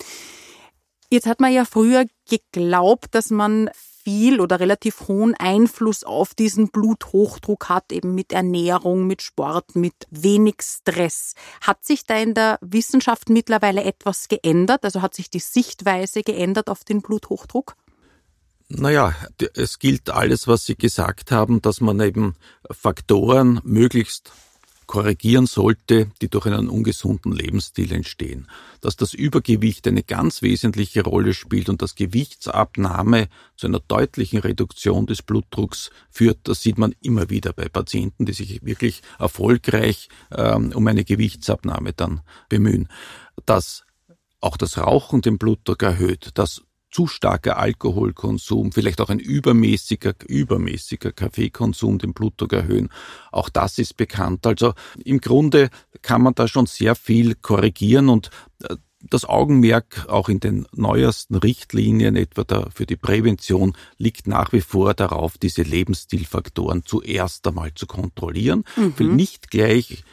Jetzt 1.11 1.27
hat 1.27 1.41
man 1.41 1.53
ja 1.53 1.65
früher 1.65 2.07
geglaubt, 2.29 3.15
dass 3.15 3.31
man 3.31 3.69
viel 4.03 4.41
oder 4.41 4.61
relativ 4.61 5.09
hohen 5.09 5.35
Einfluss 5.35 6.05
auf 6.05 6.35
diesen 6.35 6.69
Bluthochdruck 6.71 7.69
hat, 7.69 7.93
eben 7.93 8.15
mit 8.15 8.33
Ernährung, 8.33 9.07
mit 9.07 9.23
Sport, 9.23 9.77
mit 9.77 9.95
wenig 10.11 10.57
Stress. 10.63 11.35
Hat 11.61 11.85
sich 11.85 12.05
da 12.05 12.17
in 12.17 12.35
der 12.35 12.59
Wissenschaft 12.61 13.29
mittlerweile 13.29 13.85
etwas 13.85 14.29
geändert? 14.29 14.85
Also 14.85 15.03
hat 15.03 15.15
sich 15.15 15.31
die 15.31 15.41
Sichtweise 15.41 16.23
geändert 16.23 16.69
auf 16.69 16.85
den 16.85 17.03
Bluthochdruck? 17.03 17.77
Naja, 18.69 19.15
es 19.55 19.79
gilt 19.79 20.09
alles, 20.09 20.49
was 20.49 20.65
Sie 20.65 20.77
gesagt 20.77 21.31
haben, 21.31 21.61
dass 21.61 21.81
man 21.81 22.01
eben 22.01 22.35
Faktoren 22.71 23.61
möglichst 23.65 24.33
korrigieren 24.93 25.47
sollte, 25.47 26.11
die 26.21 26.29
durch 26.29 26.45
einen 26.45 26.69
ungesunden 26.69 27.33
Lebensstil 27.33 27.93
entstehen. 27.93 28.47
Dass 28.83 28.95
das 28.95 29.15
Übergewicht 29.15 29.89
eine 29.89 30.03
ganz 30.03 30.43
wesentliche 30.43 31.03
Rolle 31.03 31.33
spielt 31.33 31.71
und 31.71 31.81
dass 31.81 31.95
Gewichtsabnahme 31.95 33.29
zu 33.57 33.69
einer 33.69 33.81
deutlichen 33.81 34.41
Reduktion 34.41 35.07
des 35.07 35.23
Blutdrucks 35.23 35.93
führt, 36.11 36.41
das 36.43 36.61
sieht 36.61 36.77
man 36.77 36.95
immer 37.01 37.31
wieder 37.31 37.55
bei 37.55 37.71
Patienten, 37.71 38.27
die 38.27 38.35
sich 38.35 38.67
wirklich 38.67 39.01
erfolgreich 39.19 40.11
ähm, 40.31 40.73
um 40.75 40.87
eine 40.87 41.05
Gewichtsabnahme 41.05 41.95
dann 41.95 42.21
bemühen. 42.51 42.89
Dass 43.47 43.85
auch 44.43 44.59
das 44.59 44.77
Rauchen 44.77 45.23
den 45.23 45.39
Blutdruck 45.39 45.83
erhöht, 45.83 46.33
dass 46.35 46.61
zu 46.93 47.07
starker 47.07 47.59
Alkoholkonsum, 47.59 48.71
vielleicht 48.71 49.01
auch 49.01 49.11
ein 49.11 49.19
übermäßiger, 49.19 50.15
übermäßiger 50.29 51.11
Kaffeekonsum 51.13 51.99
den 51.99 52.13
Blutdruck 52.13 52.53
erhöhen. 52.53 52.91
Auch 53.33 53.49
das 53.49 53.79
ist 53.79 53.97
bekannt. 53.97 54.47
Also 54.47 54.75
im 55.05 55.21
Grunde 55.21 55.71
kann 56.03 56.23
man 56.23 56.35
da 56.35 56.47
schon 56.47 56.67
sehr 56.67 56.95
viel 56.95 57.35
korrigieren 57.35 58.09
und 58.09 58.31
äh, 58.63 58.77
das 59.11 59.25
Augenmerk 59.25 60.07
auch 60.09 60.29
in 60.29 60.39
den 60.39 60.67
neuesten 60.73 61.35
Richtlinien, 61.35 62.15
etwa 62.15 62.45
da 62.45 62.69
für 62.73 62.87
die 62.87 62.97
Prävention, 62.97 63.77
liegt 63.99 64.29
nach 64.29 64.53
wie 64.53 64.61
vor 64.61 64.95
darauf, 64.95 65.39
diese 65.39 65.63
Lebensstilfaktoren 65.63 66.85
zuerst 66.85 67.47
einmal 67.49 67.75
zu 67.75 67.87
kontrollieren. 67.87 68.63
Mhm. 68.77 69.17
Nicht 69.17 69.51
gleich 69.51 70.05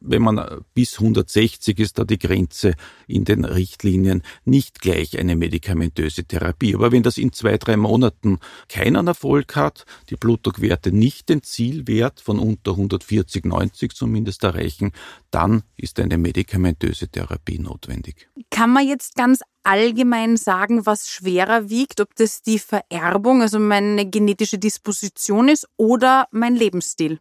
wenn 0.00 0.22
man 0.22 0.64
bis 0.74 0.98
160 0.98 1.78
ist 1.78 1.98
da 1.98 2.04
die 2.04 2.18
Grenze 2.18 2.74
in 3.06 3.24
den 3.24 3.44
Richtlinien, 3.44 4.22
nicht 4.44 4.80
gleich 4.80 5.18
eine 5.18 5.36
medikamentöse 5.36 6.24
Therapie. 6.24 6.74
Aber 6.74 6.92
wenn 6.92 7.02
das 7.02 7.16
in 7.16 7.32
zwei, 7.32 7.56
drei 7.56 7.76
Monaten 7.76 8.38
keinen 8.68 9.06
Erfolg 9.06 9.56
hat, 9.56 9.86
die 10.10 10.16
Blutdruckwerte 10.16 10.92
nicht 10.92 11.28
den 11.28 11.42
Zielwert 11.42 12.20
von 12.20 12.38
unter 12.38 12.72
140, 12.72 13.46
90 13.46 13.94
zumindest 13.94 14.44
erreichen, 14.44 14.92
dann 15.30 15.62
ist 15.76 15.98
eine 15.98 16.18
medikamentöse 16.18 17.08
Therapie 17.08 17.58
notwendig. 17.58 18.28
Kann 18.50 18.70
man 18.70 18.86
jetzt 18.86 19.14
ganz 19.14 19.40
allgemein 19.62 20.36
sagen, 20.36 20.84
was 20.84 21.08
schwerer 21.08 21.70
wiegt, 21.70 22.00
ob 22.00 22.14
das 22.16 22.42
die 22.42 22.58
Vererbung, 22.58 23.40
also 23.40 23.58
meine 23.58 24.08
genetische 24.08 24.58
Disposition 24.58 25.48
ist 25.48 25.66
oder 25.76 26.28
mein 26.30 26.54
Lebensstil? 26.54 27.20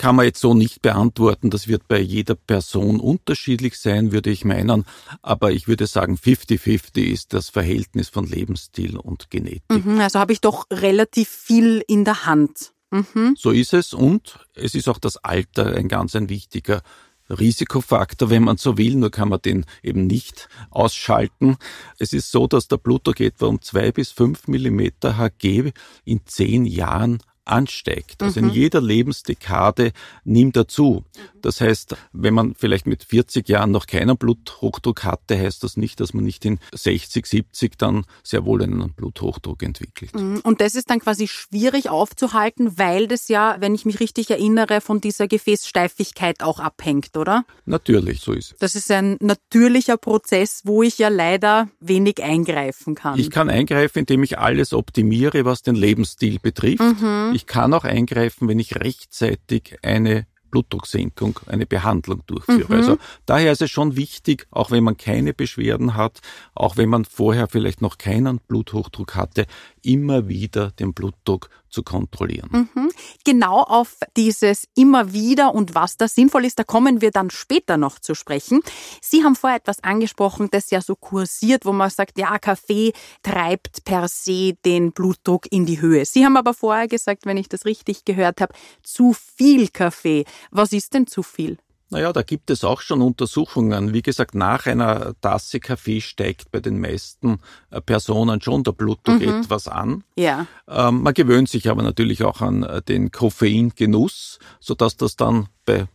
Kann 0.00 0.16
man 0.16 0.24
jetzt 0.24 0.40
so 0.40 0.54
nicht 0.54 0.80
beantworten. 0.80 1.50
Das 1.50 1.68
wird 1.68 1.86
bei 1.86 2.00
jeder 2.00 2.34
Person 2.34 3.00
unterschiedlich 3.00 3.78
sein, 3.78 4.12
würde 4.12 4.30
ich 4.30 4.46
meinen. 4.46 4.86
Aber 5.20 5.52
ich 5.52 5.68
würde 5.68 5.86
sagen, 5.86 6.14
50-50 6.14 7.02
ist 7.02 7.34
das 7.34 7.50
Verhältnis 7.50 8.08
von 8.08 8.24
Lebensstil 8.24 8.96
und 8.96 9.28
Genetik. 9.28 9.62
Mhm, 9.68 10.00
also 10.00 10.18
habe 10.18 10.32
ich 10.32 10.40
doch 10.40 10.66
relativ 10.72 11.28
viel 11.28 11.84
in 11.86 12.06
der 12.06 12.24
Hand. 12.24 12.72
Mhm. 12.90 13.34
So 13.36 13.50
ist 13.50 13.74
es. 13.74 13.92
Und 13.92 14.38
es 14.54 14.74
ist 14.74 14.88
auch 14.88 14.98
das 14.98 15.18
Alter 15.18 15.76
ein 15.76 15.88
ganz 15.88 16.16
ein 16.16 16.30
wichtiger 16.30 16.80
Risikofaktor, 17.28 18.30
wenn 18.30 18.42
man 18.42 18.56
so 18.56 18.78
will, 18.78 18.96
nur 18.96 19.10
kann 19.10 19.28
man 19.28 19.42
den 19.42 19.66
eben 19.82 20.06
nicht 20.06 20.48
ausschalten. 20.70 21.58
Es 21.98 22.14
ist 22.14 22.30
so, 22.30 22.46
dass 22.46 22.68
der 22.68 22.78
Blutdruck 22.78 23.20
etwa 23.20 23.46
um 23.46 23.60
zwei 23.60 23.92
bis 23.92 24.12
fünf 24.12 24.48
Millimeter 24.48 25.18
Hg 25.18 25.72
in 26.06 26.22
zehn 26.24 26.64
Jahren 26.64 27.18
ansteigt. 27.44 28.22
Also 28.22 28.40
mhm. 28.40 28.48
in 28.48 28.54
jeder 28.54 28.80
Lebensdekade 28.80 29.92
nimmt 30.24 30.56
er 30.56 30.68
zu. 30.68 31.04
Das 31.42 31.60
heißt, 31.60 31.96
wenn 32.12 32.34
man 32.34 32.54
vielleicht 32.54 32.86
mit 32.86 33.04
40 33.04 33.48
Jahren 33.48 33.70
noch 33.70 33.86
keinen 33.86 34.16
Bluthochdruck 34.16 35.04
hatte, 35.04 35.38
heißt 35.38 35.64
das 35.64 35.76
nicht, 35.76 36.00
dass 36.00 36.14
man 36.14 36.24
nicht 36.24 36.44
in 36.44 36.58
60, 36.72 37.26
70 37.26 37.78
dann 37.78 38.04
sehr 38.22 38.44
wohl 38.44 38.62
einen 38.62 38.92
Bluthochdruck 38.92 39.62
entwickelt. 39.62 40.14
Mhm. 40.14 40.40
Und 40.42 40.60
das 40.60 40.74
ist 40.74 40.90
dann 40.90 41.00
quasi 41.00 41.28
schwierig 41.28 41.88
aufzuhalten, 41.88 42.78
weil 42.78 43.08
das 43.08 43.28
ja, 43.28 43.56
wenn 43.60 43.74
ich 43.74 43.84
mich 43.84 44.00
richtig 44.00 44.30
erinnere, 44.30 44.80
von 44.80 45.00
dieser 45.00 45.28
Gefäßsteifigkeit 45.28 46.42
auch 46.42 46.60
abhängt, 46.60 47.16
oder? 47.16 47.44
Natürlich, 47.64 48.20
so 48.20 48.32
ist 48.32 48.52
es. 48.52 48.58
Das 48.58 48.74
ist 48.74 48.90
ein 48.90 49.16
natürlicher 49.20 49.96
Prozess, 49.96 50.62
wo 50.64 50.82
ich 50.82 50.98
ja 50.98 51.08
leider 51.08 51.68
wenig 51.80 52.22
eingreifen 52.22 52.94
kann. 52.94 53.18
Ich 53.18 53.30
kann 53.30 53.48
eingreifen, 53.48 54.00
indem 54.00 54.22
ich 54.22 54.38
alles 54.38 54.72
optimiere, 54.72 55.44
was 55.44 55.62
den 55.62 55.74
Lebensstil 55.74 56.38
betrifft. 56.38 56.80
Mhm. 56.80 57.32
Ich 57.40 57.46
kann 57.46 57.72
auch 57.72 57.84
eingreifen, 57.84 58.48
wenn 58.48 58.58
ich 58.58 58.76
rechtzeitig 58.76 59.78
eine 59.80 60.26
Blutdrucksenkung, 60.50 61.40
eine 61.46 61.64
Behandlung 61.64 62.22
durchführe. 62.26 62.74
Mhm. 62.74 62.78
Also 62.78 62.98
daher 63.24 63.50
ist 63.50 63.62
es 63.62 63.70
schon 63.70 63.96
wichtig, 63.96 64.46
auch 64.50 64.70
wenn 64.70 64.84
man 64.84 64.98
keine 64.98 65.32
Beschwerden 65.32 65.94
hat, 65.94 66.20
auch 66.54 66.76
wenn 66.76 66.90
man 66.90 67.06
vorher 67.06 67.48
vielleicht 67.48 67.80
noch 67.80 67.96
keinen 67.96 68.40
Bluthochdruck 68.40 69.14
hatte, 69.14 69.46
immer 69.82 70.28
wieder 70.28 70.70
den 70.72 70.94
Blutdruck 70.94 71.48
zu 71.68 71.82
kontrollieren. 71.82 72.68
Mhm. 72.74 72.90
Genau 73.24 73.62
auf 73.62 73.96
dieses 74.16 74.66
immer 74.74 75.12
wieder 75.12 75.54
und 75.54 75.74
was 75.74 75.96
da 75.96 76.08
sinnvoll 76.08 76.44
ist, 76.44 76.58
da 76.58 76.64
kommen 76.64 77.00
wir 77.00 77.10
dann 77.10 77.30
später 77.30 77.76
noch 77.76 77.98
zu 77.98 78.14
sprechen. 78.14 78.60
Sie 79.00 79.24
haben 79.24 79.36
vorher 79.36 79.58
etwas 79.58 79.82
angesprochen, 79.82 80.48
das 80.50 80.70
ja 80.70 80.80
so 80.80 80.96
kursiert, 80.96 81.64
wo 81.64 81.72
man 81.72 81.90
sagt, 81.90 82.18
ja, 82.18 82.38
Kaffee 82.38 82.92
treibt 83.22 83.84
per 83.84 84.08
se 84.08 84.54
den 84.64 84.92
Blutdruck 84.92 85.46
in 85.50 85.66
die 85.66 85.80
Höhe. 85.80 86.04
Sie 86.04 86.24
haben 86.24 86.36
aber 86.36 86.54
vorher 86.54 86.88
gesagt, 86.88 87.26
wenn 87.26 87.36
ich 87.36 87.48
das 87.48 87.64
richtig 87.64 88.04
gehört 88.04 88.40
habe, 88.40 88.54
zu 88.82 89.14
viel 89.14 89.68
Kaffee. 89.68 90.24
Was 90.50 90.72
ist 90.72 90.94
denn 90.94 91.06
zu 91.06 91.22
viel? 91.22 91.58
Naja, 91.90 92.12
da 92.12 92.22
gibt 92.22 92.50
es 92.50 92.62
auch 92.62 92.80
schon 92.80 93.02
Untersuchungen. 93.02 93.92
Wie 93.92 94.02
gesagt, 94.02 94.36
nach 94.36 94.66
einer 94.66 95.14
Tasse 95.20 95.58
Kaffee 95.58 96.00
steigt 96.00 96.52
bei 96.52 96.60
den 96.60 96.80
meisten 96.80 97.40
äh, 97.70 97.80
Personen 97.80 98.40
schon 98.40 98.62
der 98.62 98.72
Blutdruck 98.72 99.20
mhm. 99.20 99.40
etwas 99.42 99.66
an. 99.66 100.04
Ja. 100.16 100.46
Ähm, 100.68 101.02
man 101.02 101.14
gewöhnt 101.14 101.48
sich 101.48 101.68
aber 101.68 101.82
natürlich 101.82 102.22
auch 102.22 102.40
an 102.40 102.62
äh, 102.62 102.80
den 102.80 103.10
Koffeingenuss, 103.10 104.38
sodass 104.60 104.96
das 104.96 105.16
dann 105.16 105.48
bei 105.66 105.88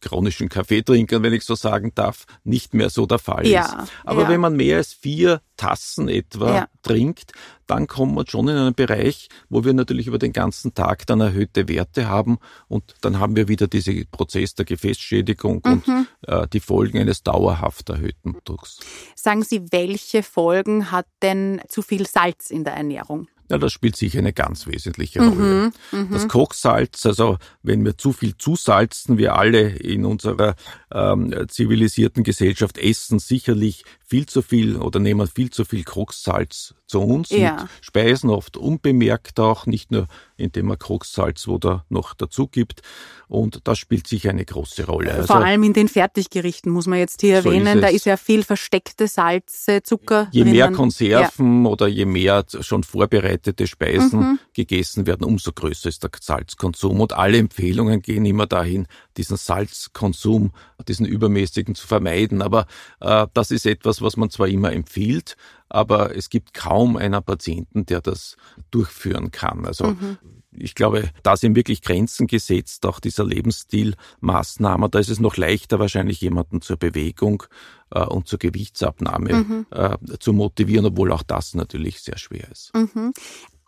chronischen 0.00 0.48
Kaffeetrinkern, 0.48 1.22
wenn 1.22 1.32
ich 1.32 1.44
so 1.44 1.54
sagen 1.54 1.92
darf, 1.94 2.26
nicht 2.44 2.74
mehr 2.74 2.90
so 2.90 3.06
der 3.06 3.18
Fall 3.18 3.46
ja, 3.46 3.64
ist. 3.64 3.92
Aber 4.04 4.22
ja. 4.22 4.28
wenn 4.28 4.40
man 4.40 4.56
mehr 4.56 4.78
als 4.78 4.92
vier 4.92 5.40
Tassen 5.56 6.08
etwa 6.08 6.54
ja. 6.54 6.68
trinkt, 6.82 7.32
dann 7.66 7.86
kommt 7.86 8.14
man 8.14 8.26
schon 8.26 8.48
in 8.48 8.56
einen 8.56 8.74
Bereich, 8.74 9.28
wo 9.48 9.64
wir 9.64 9.72
natürlich 9.72 10.06
über 10.06 10.18
den 10.18 10.32
ganzen 10.32 10.74
Tag 10.74 11.06
dann 11.06 11.20
erhöhte 11.20 11.68
Werte 11.68 12.08
haben 12.08 12.38
und 12.66 12.94
dann 13.02 13.20
haben 13.20 13.36
wir 13.36 13.46
wieder 13.46 13.68
diesen 13.68 14.06
Prozess 14.10 14.54
der 14.54 14.64
Gefäßschädigung 14.64 15.62
mhm. 15.64 15.72
und 15.72 16.06
äh, 16.26 16.48
die 16.48 16.60
Folgen 16.60 16.98
eines 16.98 17.22
dauerhaft 17.22 17.90
erhöhten 17.90 18.36
Drucks. 18.44 18.80
Sagen 19.14 19.42
Sie, 19.42 19.70
welche 19.70 20.22
Folgen 20.22 20.90
hat 20.90 21.06
denn 21.22 21.60
zu 21.68 21.82
viel 21.82 22.06
Salz 22.06 22.50
in 22.50 22.64
der 22.64 22.74
Ernährung? 22.74 23.28
Ja, 23.50 23.58
das 23.58 23.72
spielt 23.72 23.96
sicher 23.96 24.20
eine 24.20 24.32
ganz 24.32 24.68
wesentliche 24.68 25.18
Rolle. 25.18 25.72
Mhm, 25.90 25.98
mhm, 25.98 26.10
das 26.12 26.28
Kochsalz, 26.28 27.04
also 27.04 27.36
wenn 27.62 27.84
wir 27.84 27.98
zu 27.98 28.12
viel 28.12 28.36
zusalzen, 28.36 29.18
wir 29.18 29.34
alle 29.34 29.70
in 29.70 30.04
unserer 30.04 30.54
ähm, 30.92 31.34
zivilisierten 31.48 32.22
Gesellschaft 32.22 32.78
essen 32.78 33.18
sicherlich 33.18 33.84
viel 34.06 34.26
zu 34.26 34.42
viel 34.42 34.76
oder 34.76 35.00
nehmen 35.00 35.26
viel 35.26 35.50
zu 35.50 35.64
viel 35.64 35.82
Kochsalz 35.82 36.74
zu 36.90 37.00
uns 37.00 37.30
ja. 37.30 37.62
und 37.62 37.70
speisen 37.80 38.30
oft 38.30 38.56
unbemerkt 38.56 39.40
auch, 39.40 39.66
nicht 39.66 39.90
nur 39.90 40.06
indem 40.40 40.66
man 40.66 40.78
Kochsalz 40.78 41.46
oder 41.46 41.84
noch 41.88 42.14
dazu 42.14 42.48
gibt. 42.48 42.80
Und 43.28 43.60
das 43.64 43.78
spielt 43.78 44.08
sicher 44.08 44.30
eine 44.30 44.44
große 44.44 44.86
Rolle. 44.86 45.12
Also, 45.12 45.28
Vor 45.28 45.36
allem 45.36 45.62
in 45.62 45.72
den 45.72 45.86
Fertiggerichten 45.86 46.72
muss 46.72 46.88
man 46.88 46.98
jetzt 46.98 47.20
hier 47.20 47.42
so 47.42 47.50
erwähnen, 47.50 47.78
ist 47.78 47.82
da 47.82 47.88
ist 47.88 48.06
ja 48.06 48.16
viel 48.16 48.42
versteckte 48.42 49.06
Salze, 49.06 49.82
Zucker. 49.84 50.28
Je 50.32 50.42
drinnen. 50.42 50.56
mehr 50.56 50.72
Konserven 50.72 51.64
ja. 51.64 51.70
oder 51.70 51.86
je 51.86 52.06
mehr 52.06 52.44
schon 52.60 52.82
vorbereitete 52.82 53.68
Speisen 53.68 54.18
mhm. 54.18 54.38
gegessen 54.52 55.06
werden, 55.06 55.24
umso 55.24 55.52
größer 55.52 55.88
ist 55.88 56.02
der 56.02 56.10
Salzkonsum. 56.20 57.00
Und 57.00 57.12
alle 57.12 57.38
Empfehlungen 57.38 58.02
gehen 58.02 58.24
immer 58.24 58.46
dahin, 58.46 58.88
diesen 59.16 59.36
Salzkonsum, 59.36 60.50
diesen 60.88 61.06
übermäßigen 61.06 61.76
zu 61.76 61.86
vermeiden. 61.86 62.42
Aber 62.42 62.66
äh, 63.00 63.28
das 63.32 63.52
ist 63.52 63.64
etwas, 63.64 64.02
was 64.02 64.16
man 64.16 64.30
zwar 64.30 64.48
immer 64.48 64.72
empfiehlt, 64.72 65.36
aber 65.70 66.14
es 66.16 66.28
gibt 66.28 66.52
kaum 66.52 66.96
einen 66.96 67.22
Patienten, 67.22 67.86
der 67.86 68.00
das 68.00 68.36
durchführen 68.70 69.30
kann. 69.30 69.64
Also 69.64 69.88
mhm. 69.92 70.18
ich 70.52 70.74
glaube, 70.74 71.10
da 71.22 71.36
sind 71.36 71.54
wirklich 71.54 71.80
Grenzen 71.80 72.26
gesetzt, 72.26 72.84
auch 72.84 73.00
dieser 73.00 73.24
Lebensstilmaßnahme. 73.24 74.90
Da 74.90 74.98
ist 74.98 75.08
es 75.08 75.20
noch 75.20 75.36
leichter, 75.36 75.78
wahrscheinlich 75.78 76.20
jemanden 76.20 76.60
zur 76.60 76.76
Bewegung 76.76 77.44
äh, 77.92 78.04
und 78.04 78.26
zur 78.26 78.40
Gewichtsabnahme 78.40 79.32
mhm. 79.32 79.66
äh, 79.70 79.96
zu 80.18 80.32
motivieren, 80.32 80.86
obwohl 80.86 81.12
auch 81.12 81.22
das 81.22 81.54
natürlich 81.54 82.00
sehr 82.02 82.18
schwer 82.18 82.50
ist. 82.50 82.74
Mhm. 82.74 83.12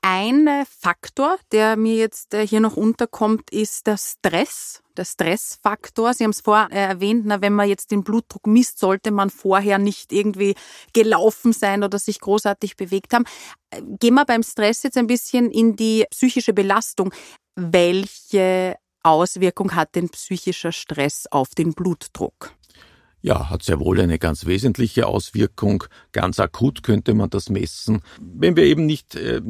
Ein 0.04 0.48
Faktor, 0.66 1.38
der 1.52 1.76
mir 1.76 1.94
jetzt 1.94 2.34
äh, 2.34 2.44
hier 2.44 2.58
noch 2.58 2.76
unterkommt, 2.76 3.50
ist 3.52 3.86
der 3.86 3.96
Stress, 3.96 4.82
der 4.96 5.04
Stressfaktor. 5.04 6.12
Sie 6.12 6.24
haben 6.24 6.32
es 6.32 6.40
vorher 6.40 6.70
erwähnt, 6.72 7.22
na, 7.24 7.40
wenn 7.40 7.52
man 7.52 7.68
jetzt 7.68 7.92
den 7.92 8.02
Blutdruck 8.02 8.48
misst, 8.48 8.80
sollte 8.80 9.12
man 9.12 9.30
vorher 9.30 9.78
nicht 9.78 10.12
irgendwie 10.12 10.56
gelaufen 10.92 11.52
sein 11.52 11.84
oder 11.84 12.00
sich 12.00 12.18
großartig 12.18 12.76
bewegt 12.76 13.14
haben. 13.14 13.24
Äh, 13.70 13.80
gehen 14.00 14.14
wir 14.14 14.24
beim 14.24 14.42
Stress 14.42 14.82
jetzt 14.82 14.98
ein 14.98 15.06
bisschen 15.06 15.52
in 15.52 15.76
die 15.76 16.04
psychische 16.10 16.52
Belastung. 16.52 17.14
Welche 17.54 18.74
Auswirkung 19.04 19.76
hat 19.76 19.94
denn 19.94 20.08
psychischer 20.08 20.72
Stress 20.72 21.28
auf 21.30 21.50
den 21.50 21.74
Blutdruck? 21.74 22.52
Ja, 23.24 23.50
hat 23.50 23.62
sehr 23.62 23.78
wohl 23.78 24.00
eine 24.00 24.18
ganz 24.18 24.46
wesentliche 24.46 25.06
Auswirkung. 25.06 25.84
Ganz 26.10 26.40
akut 26.40 26.82
könnte 26.82 27.14
man 27.14 27.30
das 27.30 27.50
messen. 27.50 28.02
Wenn 28.20 28.56
wir 28.56 28.64
eben 28.64 28.84
nicht, 28.84 29.14
äh, 29.14 29.40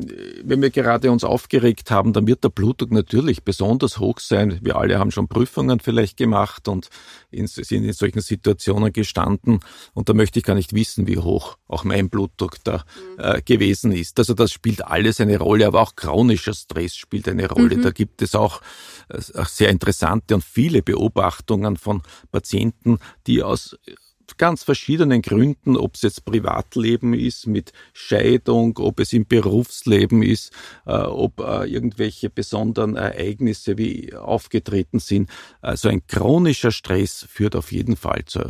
wenn 0.45 0.61
wir 0.61 0.69
gerade 0.69 1.11
uns 1.11 1.25
aufgeregt 1.25 1.91
haben, 1.91 2.13
dann 2.13 2.27
wird 2.27 2.45
der 2.45 2.51
Blutdruck 2.51 2.91
natürlich 2.91 3.45
besonders 3.45 3.99
hoch 3.99 4.19
sein. 4.19 4.59
Wir 4.61 4.77
alle 4.77 4.99
haben 4.99 5.11
schon 5.11 5.27
Prüfungen 5.27 5.81
vielleicht 5.81 6.19
gemacht 6.19 6.69
und 6.69 6.91
sind 7.31 7.71
in 7.85 7.93
solchen 7.95 8.21
Situationen 8.21 8.93
gestanden. 8.93 9.61
Und 9.95 10.11
da 10.11 10.13
möchte 10.13 10.39
ich 10.39 10.45
gar 10.45 10.55
nicht 10.55 10.75
wissen, 10.75 11.07
wie 11.07 11.17
hoch 11.17 11.57
auch 11.67 11.85
mein 11.85 12.11
Blutdruck 12.11 12.63
da 12.65 12.85
äh, 13.17 13.41
gewesen 13.41 13.93
ist. 13.93 14.19
Also 14.19 14.35
das 14.35 14.53
spielt 14.53 14.85
alles 14.85 15.19
eine 15.19 15.39
Rolle, 15.39 15.67
aber 15.67 15.81
auch 15.81 15.97
chronischer 15.97 16.53
Stress 16.53 16.95
spielt 16.95 17.27
eine 17.27 17.49
Rolle. 17.49 17.79
Mhm. 17.79 17.83
Da 17.83 17.91
gibt 17.91 18.21
es 18.21 18.35
auch, 18.35 18.61
äh, 19.09 19.19
auch 19.39 19.49
sehr 19.49 19.71
interessante 19.71 20.35
und 20.35 20.45
viele 20.45 20.83
Beobachtungen 20.83 21.79
von 21.79 22.03
Patienten, 22.31 22.99
die 23.27 23.43
aus 23.43 23.62
aus 23.67 24.12
ganz 24.37 24.63
verschiedenen 24.63 25.23
Gründen, 25.23 25.77
ob 25.77 25.95
es 25.95 26.03
jetzt 26.03 26.25
Privatleben 26.25 27.15
ist 27.15 27.47
mit 27.47 27.73
Scheidung, 27.93 28.79
ob 28.79 29.01
es 29.01 29.13
im 29.13 29.27
Berufsleben 29.27 30.23
ist, 30.23 30.53
äh, 30.87 30.93
ob 30.93 31.41
äh, 31.41 31.65
irgendwelche 31.67 32.31
besonderen 32.31 32.97
Ereignisse 32.97 33.79
wie 33.79 34.15
aufgetreten 34.15 34.99
sind. 34.99 35.31
Also 35.61 35.89
ein 35.89 36.07
chronischer 36.07 36.73
Stress 36.73 37.27
führt 37.29 37.57
auf 37.57 37.73
jeden 37.73 37.97
Fall 37.97 38.25
zu 38.27 38.41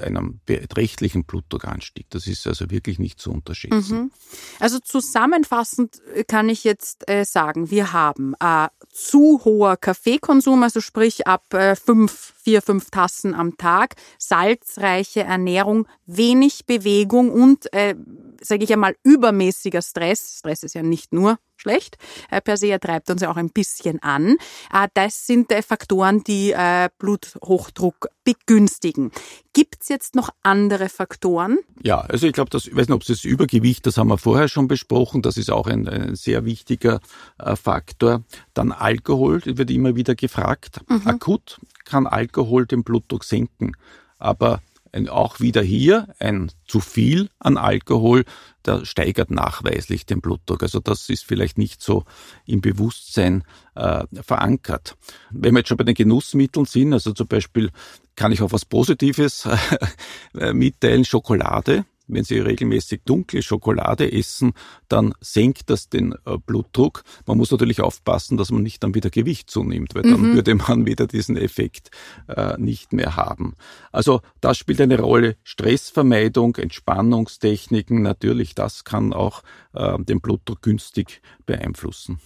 einem 0.00 0.40
beträchtlichen 0.46 1.24
Blutdruckanstieg. 1.24 2.06
Das 2.10 2.26
ist 2.26 2.46
also 2.46 2.70
wirklich 2.70 2.98
nicht 2.98 3.20
zu 3.20 3.32
unterschätzen. 3.32 3.96
Mhm. 3.96 4.10
Also 4.58 4.78
zusammenfassend 4.80 6.00
kann 6.28 6.48
ich 6.48 6.64
jetzt 6.64 7.08
äh, 7.08 7.24
sagen, 7.24 7.70
wir 7.70 7.92
haben 7.92 8.34
äh, 8.40 8.68
zu 8.92 9.40
hoher 9.44 9.76
Kaffeekonsum, 9.76 10.62
also 10.62 10.80
sprich 10.80 11.26
ab 11.26 11.52
äh, 11.54 11.76
fünf 11.76 12.34
vier, 12.42 12.62
fünf 12.62 12.90
Tassen 12.90 13.34
am 13.34 13.56
Tag, 13.56 13.96
salzreiche 14.18 15.24
Ernährung, 15.30 15.86
wenig 16.06 16.66
Bewegung 16.66 17.30
und, 17.30 17.72
äh, 17.72 17.94
sage 18.42 18.64
ich 18.64 18.72
einmal, 18.72 18.96
übermäßiger 19.04 19.82
Stress. 19.82 20.38
Stress 20.38 20.62
ist 20.62 20.74
ja 20.74 20.82
nicht 20.82 21.12
nur 21.12 21.38
schlecht. 21.56 21.98
Äh, 22.30 22.40
per 22.40 22.56
se 22.56 22.68
er 22.68 22.80
treibt 22.80 23.10
uns 23.10 23.22
ja 23.22 23.30
auch 23.30 23.36
ein 23.36 23.50
bisschen 23.50 24.02
an. 24.02 24.36
Äh, 24.72 24.88
das 24.94 25.26
sind 25.26 25.52
äh, 25.52 25.62
Faktoren, 25.62 26.24
die 26.24 26.52
äh, 26.52 26.88
Bluthochdruck 26.98 28.08
begünstigen. 28.24 29.12
Gibt 29.52 29.82
es 29.82 29.88
jetzt 29.88 30.14
noch 30.14 30.30
andere 30.42 30.88
Faktoren? 30.88 31.58
Ja, 31.82 32.00
also 32.00 32.26
ich 32.26 32.32
glaube, 32.32 32.56
ich 32.56 32.74
weiß 32.74 32.88
nicht, 32.88 32.92
ob 32.92 33.02
es 33.02 33.08
das 33.08 33.24
Übergewicht, 33.24 33.86
das 33.86 33.98
haben 33.98 34.08
wir 34.08 34.18
vorher 34.18 34.48
schon 34.48 34.68
besprochen, 34.68 35.22
das 35.22 35.36
ist 35.36 35.50
auch 35.50 35.66
ein, 35.66 35.88
ein 35.88 36.16
sehr 36.16 36.44
wichtiger 36.44 37.00
äh, 37.38 37.56
Faktor. 37.56 38.24
Dann 38.54 38.72
Alkohol, 38.72 39.40
das 39.40 39.56
wird 39.58 39.70
immer 39.70 39.96
wieder 39.96 40.14
gefragt. 40.14 40.80
Mhm. 40.88 41.06
Akut 41.06 41.60
kann 41.84 42.06
Alkohol 42.06 42.66
den 42.66 42.84
Blutdruck 42.84 43.24
senken, 43.24 43.76
aber 44.18 44.60
auch 45.08 45.40
wieder 45.40 45.62
hier 45.62 46.08
ein 46.18 46.50
zu 46.66 46.80
viel 46.80 47.30
an 47.38 47.56
Alkohol, 47.56 48.24
der 48.64 48.84
steigert 48.84 49.30
nachweislich 49.30 50.06
den 50.06 50.20
Blutdruck. 50.20 50.62
Also 50.62 50.80
das 50.80 51.08
ist 51.08 51.24
vielleicht 51.24 51.58
nicht 51.58 51.82
so 51.82 52.04
im 52.46 52.60
Bewusstsein 52.60 53.44
äh, 53.74 54.04
verankert. 54.22 54.96
Wenn 55.30 55.54
wir 55.54 55.60
jetzt 55.60 55.68
schon 55.68 55.76
bei 55.76 55.84
den 55.84 55.94
Genussmitteln 55.94 56.66
sind, 56.66 56.92
also 56.92 57.12
zum 57.12 57.28
Beispiel 57.28 57.70
kann 58.16 58.32
ich 58.32 58.42
auch 58.42 58.52
was 58.52 58.64
Positives 58.64 59.48
äh, 60.38 60.52
mitteilen, 60.52 61.04
Schokolade 61.04 61.84
wenn 62.12 62.24
Sie 62.24 62.38
regelmäßig 62.38 63.02
dunkle 63.04 63.42
Schokolade 63.42 64.10
essen, 64.12 64.52
dann 64.88 65.14
senkt 65.20 65.70
das 65.70 65.88
den 65.88 66.14
äh, 66.26 66.38
Blutdruck. 66.44 67.02
Man 67.26 67.36
muss 67.36 67.50
natürlich 67.50 67.80
aufpassen, 67.80 68.36
dass 68.36 68.50
man 68.50 68.62
nicht 68.62 68.82
dann 68.82 68.94
wieder 68.94 69.10
Gewicht 69.10 69.50
zunimmt, 69.50 69.94
weil 69.94 70.02
dann 70.02 70.20
mhm. 70.20 70.34
würde 70.34 70.54
man 70.54 70.86
wieder 70.86 71.06
diesen 71.06 71.36
Effekt 71.36 71.90
äh, 72.28 72.56
nicht 72.58 72.92
mehr 72.92 73.16
haben. 73.16 73.54
Also 73.92 74.20
das 74.40 74.58
spielt 74.58 74.80
eine 74.80 75.00
Rolle. 75.00 75.36
Stressvermeidung, 75.42 76.56
Entspannungstechniken, 76.56 78.02
natürlich, 78.02 78.54
das 78.54 78.84
kann 78.84 79.12
auch 79.12 79.42
äh, 79.72 79.98
den 79.98 80.20
Blutdruck 80.20 80.62
günstig 80.62 81.22
beeinflussen. 81.46 82.20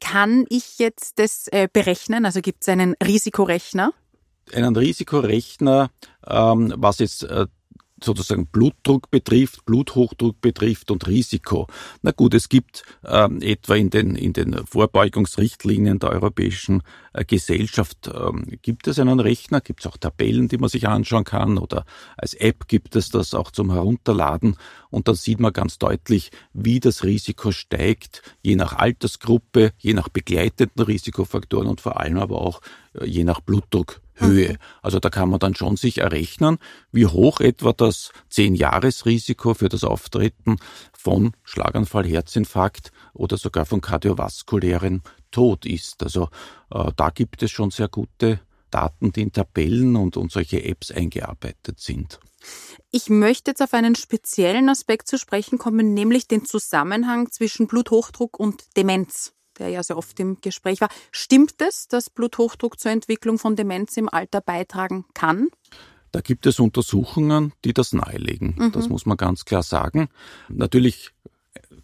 Kann 0.00 0.46
ich 0.48 0.78
jetzt 0.78 1.18
das 1.18 1.48
äh, 1.48 1.68
berechnen? 1.72 2.24
Also 2.24 2.40
gibt 2.40 2.62
es 2.62 2.68
einen 2.68 2.94
Risikorechner? 3.04 3.92
Einen 4.52 4.76
Risikorechner, 4.76 5.90
ähm, 6.26 6.74
was 6.76 6.98
jetzt 6.98 7.24
äh, 7.24 7.46
sozusagen 8.04 8.46
Blutdruck 8.46 9.10
betrifft, 9.10 9.64
Bluthochdruck 9.64 10.40
betrifft 10.40 10.90
und 10.90 11.06
Risiko. 11.06 11.66
Na 12.02 12.10
gut, 12.10 12.34
es 12.34 12.48
gibt 12.48 12.82
ähm, 13.04 13.40
etwa 13.40 13.74
in 13.74 13.90
den, 13.90 14.14
in 14.14 14.32
den 14.32 14.66
Vorbeugungsrichtlinien 14.66 15.98
der 15.98 16.10
Europäischen 16.10 16.82
äh, 17.12 17.24
Gesellschaft, 17.24 18.10
ähm, 18.14 18.44
gibt 18.62 18.86
es 18.86 18.98
einen 18.98 19.20
Rechner, 19.20 19.60
gibt 19.60 19.80
es 19.80 19.86
auch 19.86 19.96
Tabellen, 19.96 20.48
die 20.48 20.58
man 20.58 20.68
sich 20.68 20.86
anschauen 20.86 21.24
kann 21.24 21.58
oder 21.58 21.84
als 22.16 22.34
App 22.34 22.68
gibt 22.68 22.96
es 22.96 23.08
das 23.08 23.34
auch 23.34 23.50
zum 23.50 23.72
Herunterladen 23.72 24.56
und 24.90 25.08
dann 25.08 25.14
sieht 25.14 25.40
man 25.40 25.52
ganz 25.54 25.78
deutlich, 25.78 26.30
wie 26.52 26.78
das 26.78 27.02
Risiko 27.02 27.50
steigt, 27.50 28.22
je 28.42 28.56
nach 28.56 28.74
Altersgruppe, 28.74 29.72
je 29.78 29.94
nach 29.94 30.10
begleitenden 30.10 30.84
Risikofaktoren 30.84 31.66
und 31.66 31.80
vor 31.80 31.98
allem 31.98 32.18
aber 32.18 32.42
auch 32.42 32.60
äh, 32.94 33.06
je 33.06 33.24
nach 33.24 33.40
Blutdruck 33.40 34.01
Höhe. 34.14 34.58
Also 34.82 34.98
da 34.98 35.10
kann 35.10 35.30
man 35.30 35.40
dann 35.40 35.54
schon 35.54 35.76
sich 35.76 35.98
errechnen, 35.98 36.58
wie 36.90 37.06
hoch 37.06 37.40
etwa 37.40 37.72
das 37.72 38.12
10-Jahres-Risiko 38.30 39.54
für 39.54 39.68
das 39.68 39.84
Auftreten 39.84 40.56
von 40.92 41.32
Schlaganfall, 41.44 42.06
Herzinfarkt 42.06 42.92
oder 43.14 43.36
sogar 43.36 43.64
von 43.66 43.80
kardiovaskulären 43.80 45.02
Tod 45.30 45.66
ist. 45.66 46.02
Also 46.02 46.28
äh, 46.70 46.92
da 46.96 47.10
gibt 47.10 47.42
es 47.42 47.50
schon 47.50 47.70
sehr 47.70 47.88
gute 47.88 48.40
Daten, 48.70 49.12
die 49.12 49.22
in 49.22 49.32
Tabellen 49.32 49.96
und, 49.96 50.16
und 50.16 50.32
solche 50.32 50.64
Apps 50.64 50.90
eingearbeitet 50.90 51.80
sind. 51.80 52.20
Ich 52.90 53.08
möchte 53.08 53.52
jetzt 53.52 53.62
auf 53.62 53.74
einen 53.74 53.94
speziellen 53.94 54.68
Aspekt 54.68 55.08
zu 55.08 55.18
sprechen 55.18 55.58
kommen, 55.58 55.94
nämlich 55.94 56.26
den 56.26 56.44
Zusammenhang 56.44 57.30
zwischen 57.30 57.66
Bluthochdruck 57.66 58.38
und 58.38 58.76
Demenz 58.76 59.32
der 59.62 59.70
ja 59.70 59.82
sehr 59.82 59.96
oft 59.96 60.18
im 60.18 60.38
Gespräch 60.40 60.80
war. 60.80 60.88
Stimmt 61.12 61.54
es, 61.58 61.86
dass 61.86 62.10
Bluthochdruck 62.10 62.80
zur 62.80 62.90
Entwicklung 62.90 63.38
von 63.38 63.54
Demenz 63.54 63.96
im 63.96 64.08
Alter 64.08 64.40
beitragen 64.40 65.04
kann? 65.14 65.48
Da 66.10 66.20
gibt 66.20 66.46
es 66.46 66.58
Untersuchungen, 66.58 67.52
die 67.64 67.72
das 67.72 67.92
nahelegen. 67.92 68.54
Mhm. 68.58 68.72
Das 68.72 68.88
muss 68.88 69.06
man 69.06 69.16
ganz 69.16 69.44
klar 69.44 69.62
sagen. 69.62 70.08
Natürlich 70.48 71.12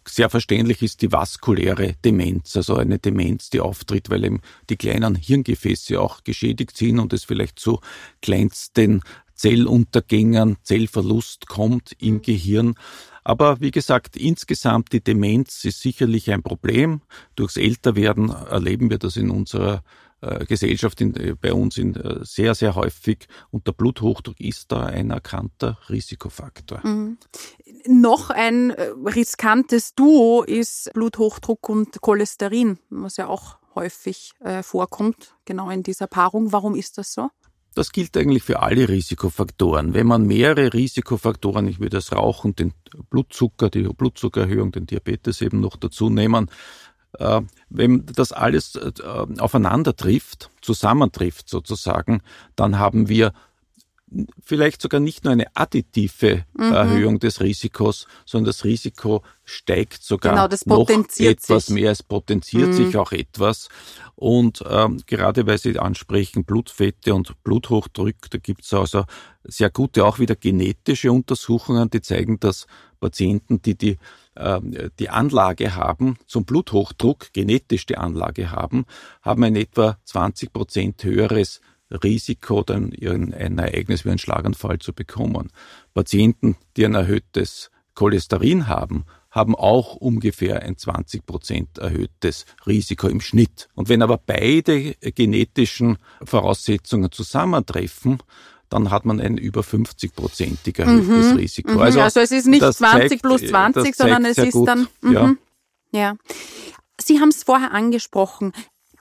sehr 0.07 0.29
verständlich 0.29 0.81
ist 0.81 1.01
die 1.01 1.11
vaskuläre 1.11 1.95
Demenz, 2.03 2.55
also 2.55 2.75
eine 2.75 2.99
Demenz, 2.99 3.49
die 3.49 3.59
auftritt, 3.59 4.09
weil 4.09 4.23
eben 4.25 4.41
die 4.69 4.77
kleinen 4.77 5.15
Hirngefäße 5.15 5.99
auch 5.99 6.23
geschädigt 6.23 6.77
sind 6.77 6.99
und 6.99 7.13
es 7.13 7.23
vielleicht 7.23 7.59
zu 7.59 7.79
kleinsten 8.21 9.01
Zelluntergängen, 9.35 10.57
Zellverlust 10.63 11.47
kommt 11.47 11.95
im 11.99 12.15
mhm. 12.15 12.21
Gehirn. 12.23 12.75
Aber 13.29 13.61
wie 13.61 13.69
gesagt, 13.69 14.17
insgesamt 14.17 14.91
die 14.91 15.03
Demenz 15.03 15.63
ist 15.63 15.81
sicherlich 15.81 16.31
ein 16.31 16.41
Problem. 16.41 17.01
Durchs 17.35 17.57
Älterwerden 17.57 18.31
erleben 18.31 18.89
wir 18.89 18.97
das 18.97 19.17
in 19.17 19.29
unserer 19.29 19.83
äh, 20.21 20.45
Gesellschaft 20.45 20.99
in, 20.99 21.15
äh, 21.15 21.35
bei 21.39 21.53
uns 21.53 21.77
in, 21.77 21.95
äh, 21.95 22.25
sehr, 22.25 22.55
sehr 22.55 22.73
häufig 22.73 23.27
und 23.51 23.67
der 23.67 23.73
Bluthochdruck 23.73 24.39
ist 24.39 24.71
da 24.71 24.87
ein 24.87 25.11
erkannter 25.11 25.77
Risikofaktor. 25.89 26.81
Mhm. 26.83 27.19
Noch 27.85 28.31
ein 28.31 28.71
riskantes 28.71 29.93
Duo 29.93 30.41
ist 30.41 30.91
Bluthochdruck 30.95 31.69
und 31.69 32.01
Cholesterin, 32.01 32.79
was 32.89 33.17
ja 33.17 33.27
auch 33.27 33.59
häufig 33.75 34.33
vorkommt, 34.63 35.35
genau 35.45 35.69
in 35.69 35.83
dieser 35.83 36.07
Paarung. 36.07 36.51
Warum 36.51 36.75
ist 36.75 36.97
das 36.97 37.13
so? 37.13 37.29
Das 37.75 37.91
gilt 37.91 38.17
eigentlich 38.17 38.43
für 38.43 38.61
alle 38.61 38.89
Risikofaktoren. 38.89 39.93
Wenn 39.93 40.07
man 40.07 40.25
mehrere 40.25 40.73
Risikofaktoren, 40.73 41.67
ich 41.67 41.79
würde 41.79 41.97
das 41.97 42.11
Rauchen, 42.11 42.55
den 42.55 42.73
Blutzucker, 43.09 43.69
die 43.69 43.83
Blutzuckererhöhung, 43.83 44.71
den 44.71 44.85
Diabetes 44.85 45.41
eben 45.41 45.59
noch 45.59 45.77
dazu 45.77 46.09
nehmen, 46.09 46.49
äh, 47.17 47.41
wenn 47.69 48.05
das 48.05 48.31
alles 48.31 48.75
äh, 48.75 48.91
aufeinander 49.39 49.95
trifft, 49.95 50.49
zusammentrifft 50.61 51.49
sozusagen, 51.49 52.21
dann 52.55 52.79
haben 52.79 53.09
wir 53.09 53.33
vielleicht 54.43 54.81
sogar 54.81 54.99
nicht 54.99 55.23
nur 55.23 55.33
eine 55.33 55.55
additive 55.55 56.45
mhm. 56.53 56.71
Erhöhung 56.71 57.19
des 57.19 57.41
Risikos, 57.41 58.07
sondern 58.25 58.47
das 58.47 58.63
Risiko 58.63 59.23
steigt 59.43 60.03
sogar 60.03 60.33
genau, 60.33 60.47
noch 60.65 60.89
etwas 60.89 61.67
sich. 61.67 61.75
mehr. 61.75 61.91
Es 61.91 62.03
potenziert 62.03 62.69
mhm. 62.69 62.73
sich 62.73 62.97
auch 62.97 63.11
etwas. 63.11 63.69
Und 64.15 64.63
ähm, 64.67 65.01
gerade 65.05 65.47
weil 65.47 65.57
Sie 65.57 65.77
ansprechen, 65.79 66.43
Blutfette 66.43 67.13
und 67.13 67.41
Bluthochdruck, 67.43 68.29
da 68.29 68.37
gibt 68.37 68.63
es 68.63 68.73
also 68.73 69.05
sehr 69.43 69.69
gute, 69.69 70.05
auch 70.05 70.19
wieder 70.19 70.35
genetische 70.35 71.11
Untersuchungen, 71.11 71.89
die 71.89 72.01
zeigen, 72.01 72.39
dass 72.39 72.67
Patienten, 72.99 73.61
die 73.61 73.75
die, 73.75 73.97
äh, 74.35 74.59
die 74.99 75.09
Anlage 75.09 75.75
haben 75.75 76.17
zum 76.27 76.45
Bluthochdruck, 76.45 77.31
genetisch 77.33 77.85
die 77.85 77.97
Anlage 77.97 78.51
haben, 78.51 78.85
haben 79.21 79.43
ein 79.43 79.55
etwa 79.55 79.97
20 80.03 80.51
Prozent 80.51 81.03
höheres 81.03 81.61
Risiko, 81.91 82.63
dann 82.63 82.93
ein 82.93 83.57
Ereignis 83.57 84.05
wie 84.05 84.09
ein 84.09 84.17
Schlaganfall 84.17 84.79
zu 84.79 84.93
bekommen. 84.93 85.51
Patienten, 85.93 86.57
die 86.77 86.85
ein 86.85 86.95
erhöhtes 86.95 87.71
Cholesterin 87.95 88.67
haben, 88.67 89.05
haben 89.31 89.55
auch 89.55 89.95
ungefähr 89.95 90.63
ein 90.63 90.77
20 90.77 91.25
Prozent 91.25 91.77
erhöhtes 91.77 92.45
Risiko 92.65 93.07
im 93.07 93.21
Schnitt. 93.21 93.69
Und 93.75 93.89
wenn 93.89 94.01
aber 94.01 94.17
beide 94.17 94.95
genetischen 94.95 95.97
Voraussetzungen 96.23 97.11
zusammentreffen, 97.11 98.23
dann 98.69 98.91
hat 98.91 99.05
man 99.05 99.19
ein 99.19 99.37
über 99.37 99.61
50-prozentig 99.61 100.79
erhöhtes 100.79 101.31
mhm. 101.31 101.37
Risiko. 101.37 101.71
Mhm. 101.71 101.79
Also, 101.79 102.01
also, 102.01 102.19
es 102.19 102.31
ist 102.31 102.47
nicht 102.47 102.61
20 102.61 103.09
zeigt, 103.09 103.21
plus 103.21 103.45
20, 103.45 103.95
sondern 103.95 104.25
es 104.25 104.37
ist 104.37 104.53
gut. 104.53 104.67
dann. 104.67 104.87
Mhm. 105.01 105.11
Ja. 105.11 105.35
ja. 105.91 106.15
Sie 107.01 107.19
haben 107.19 107.29
es 107.29 107.43
vorher 107.43 107.71
angesprochen 107.71 108.53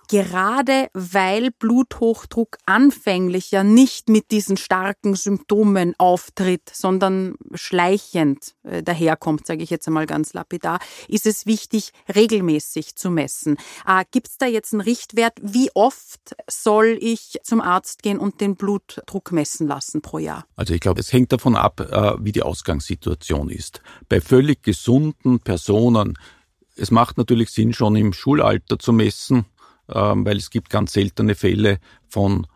gerade 0.08 0.88
weil 0.94 1.50
Bluthochdruck 1.50 2.58
anfänglich 2.66 3.50
ja 3.50 3.62
nicht 3.62 4.08
mit 4.08 4.30
diesen 4.30 4.56
starken 4.56 5.14
Symptomen 5.14 5.94
auftritt, 5.98 6.70
sondern 6.72 7.36
schleichend 7.54 8.54
äh, 8.64 8.82
daherkommt, 8.82 9.46
sage 9.46 9.62
ich 9.62 9.70
jetzt 9.70 9.86
einmal 9.86 10.06
ganz 10.06 10.32
lapidar, 10.32 10.80
ist 11.06 11.26
es 11.26 11.46
wichtig, 11.46 11.92
regelmäßig 12.14 12.96
zu 12.96 13.10
messen. 13.10 13.56
Äh, 13.86 14.04
Gibt 14.10 14.28
es 14.28 14.38
da 14.38 14.46
jetzt 14.46 14.72
einen 14.72 14.80
Richtwert? 14.80 15.34
Wie 15.42 15.70
oft 15.74 16.34
soll 16.48 16.98
ich 17.00 17.38
zum 17.44 17.60
Arzt 17.60 18.02
gehen 18.02 18.18
und 18.18 18.40
den 18.40 18.56
Blutdruck 18.56 19.30
messen 19.32 19.68
lassen 19.68 20.02
pro 20.02 20.18
Jahr? 20.18 20.46
Also 20.56 20.74
ich 20.74 20.80
glaube, 20.80 21.00
es 21.00 21.12
hängt 21.12 21.32
davon 21.32 21.54
ab, 21.54 21.80
äh, 21.80 22.14
wie 22.24 22.32
die 22.32 22.42
Ausgangssituation 22.42 23.50
ist. 23.50 23.82
Bei 24.08 24.20
völlig 24.20 24.62
gesunden 24.62 25.40
Personen 25.40 26.18
es 26.78 26.92
macht 26.92 27.18
natürlich 27.18 27.50
Sinn, 27.50 27.72
schon 27.72 27.96
im 27.96 28.12
Schulalter 28.12 28.78
zu 28.78 28.92
messen. 28.92 29.46
Ähm, 29.92 30.24
weil 30.24 30.36
es 30.36 30.50
gibt 30.50 30.70
ganz 30.70 30.92
seltene 30.92 31.34
Fälle 31.34 31.78
von 32.08 32.46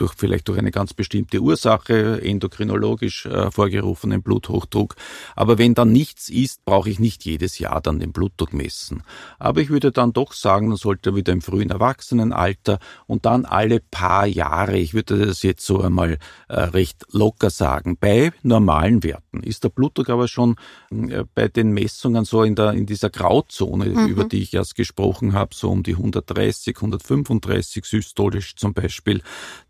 durch 0.00 0.14
vielleicht 0.16 0.48
durch 0.48 0.58
eine 0.58 0.70
ganz 0.70 0.94
bestimmte 0.94 1.40
Ursache, 1.40 2.22
endokrinologisch 2.22 3.26
äh, 3.26 3.50
vorgerufenen 3.50 4.22
Bluthochdruck. 4.22 4.94
Aber 5.36 5.58
wenn 5.58 5.74
dann 5.74 5.92
nichts 5.92 6.28
ist, 6.28 6.64
brauche 6.64 6.88
ich 6.88 6.98
nicht 6.98 7.24
jedes 7.24 7.58
Jahr 7.58 7.80
dann 7.80 7.98
den 7.98 8.12
Blutdruck 8.12 8.52
messen. 8.52 9.02
Aber 9.38 9.60
ich 9.60 9.70
würde 9.70 9.92
dann 9.92 10.12
doch 10.12 10.32
sagen, 10.32 10.68
man 10.68 10.76
sollte 10.76 11.14
wieder 11.14 11.32
im 11.32 11.42
frühen 11.42 11.70
Erwachsenenalter 11.70 12.78
und 13.06 13.26
dann 13.26 13.44
alle 13.44 13.80
paar 13.80 14.26
Jahre, 14.26 14.78
ich 14.78 14.94
würde 14.94 15.26
das 15.26 15.42
jetzt 15.42 15.66
so 15.66 15.80
einmal 15.80 16.18
äh, 16.48 16.60
recht 16.60 17.04
locker 17.12 17.50
sagen, 17.50 17.96
bei 17.98 18.32
normalen 18.42 19.02
Werten 19.02 19.42
ist 19.42 19.64
der 19.64 19.70
Blutdruck 19.70 20.10
aber 20.10 20.28
schon 20.28 20.56
äh, 20.90 21.24
bei 21.34 21.48
den 21.48 21.72
Messungen 21.72 22.24
so 22.24 22.42
in 22.42 22.54
der 22.54 22.72
in 22.72 22.86
dieser 22.86 23.10
Grauzone, 23.10 23.86
mhm. 23.86 24.06
über 24.06 24.24
die 24.24 24.42
ich 24.42 24.54
erst 24.54 24.74
gesprochen 24.74 25.32
habe, 25.32 25.54
so 25.54 25.70
um 25.70 25.82
die 25.82 25.92
130, 25.92 26.76
135 26.76 27.84
systolisch 27.84 28.56
zum 28.56 28.74
Beispiel, 28.74 29.22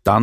dann 0.03 0.18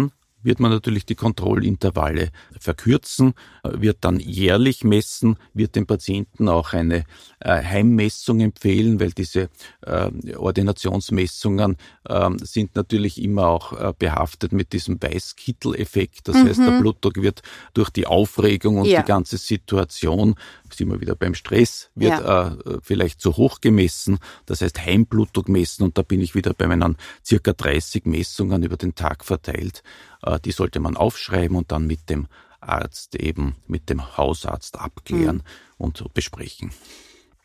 wird 0.46 0.60
man 0.60 0.70
natürlich 0.70 1.04
die 1.04 1.16
Kontrollintervalle 1.16 2.30
verkürzen, 2.58 3.34
wird 3.64 3.98
dann 4.02 4.20
jährlich 4.20 4.84
messen, 4.84 5.36
wird 5.52 5.74
dem 5.74 5.86
Patienten 5.86 6.48
auch 6.48 6.72
eine 6.72 7.04
äh, 7.40 7.62
Heimmessung 7.62 8.40
empfehlen, 8.40 9.00
weil 9.00 9.10
diese 9.10 9.48
äh, 9.82 10.36
Ordinationsmessungen 10.36 11.76
äh, 12.04 12.30
sind 12.42 12.76
natürlich 12.76 13.20
immer 13.20 13.48
auch 13.48 13.72
äh, 13.72 13.92
behaftet 13.98 14.52
mit 14.52 14.72
diesem 14.72 15.02
Weißkittel-Effekt. 15.02 16.28
Das 16.28 16.36
mhm. 16.36 16.48
heißt, 16.48 16.60
der 16.60 16.70
mhm. 16.70 16.80
Blutdruck 16.80 17.16
wird 17.16 17.42
durch 17.74 17.90
die 17.90 18.06
Aufregung 18.06 18.78
und 18.78 18.86
ja. 18.86 19.02
die 19.02 19.06
ganze 19.06 19.38
Situation, 19.38 20.36
sind 20.72 20.90
wir 20.90 21.00
wieder 21.00 21.14
beim 21.14 21.34
Stress, 21.34 21.90
wird 21.94 22.20
ja. 22.20 22.54
Äh, 22.54 22.78
vielleicht 22.82 23.20
zu 23.20 23.36
hoch 23.36 23.60
gemessen. 23.60 24.18
Das 24.46 24.60
heißt, 24.60 24.84
Heimblutdruck 24.84 25.48
messen 25.48 25.84
und 25.84 25.98
da 25.98 26.02
bin 26.02 26.20
ich 26.20 26.34
wieder 26.34 26.54
bei 26.54 26.66
meinen 26.66 26.96
circa 27.24 27.52
30 27.52 28.06
Messungen 28.06 28.62
über 28.62 28.76
den 28.76 28.94
Tag 28.94 29.24
verteilt. 29.24 29.82
Äh, 30.22 30.38
die 30.40 30.52
sollte 30.52 30.80
man 30.80 30.96
aufschreiben 30.96 31.56
und 31.56 31.72
dann 31.72 31.86
mit 31.86 32.08
dem 32.10 32.26
Arzt 32.60 33.14
eben, 33.14 33.56
mit 33.66 33.90
dem 33.90 34.16
Hausarzt 34.16 34.78
abklären 34.78 35.36
mhm. 35.36 35.42
und 35.78 36.14
besprechen. 36.14 36.72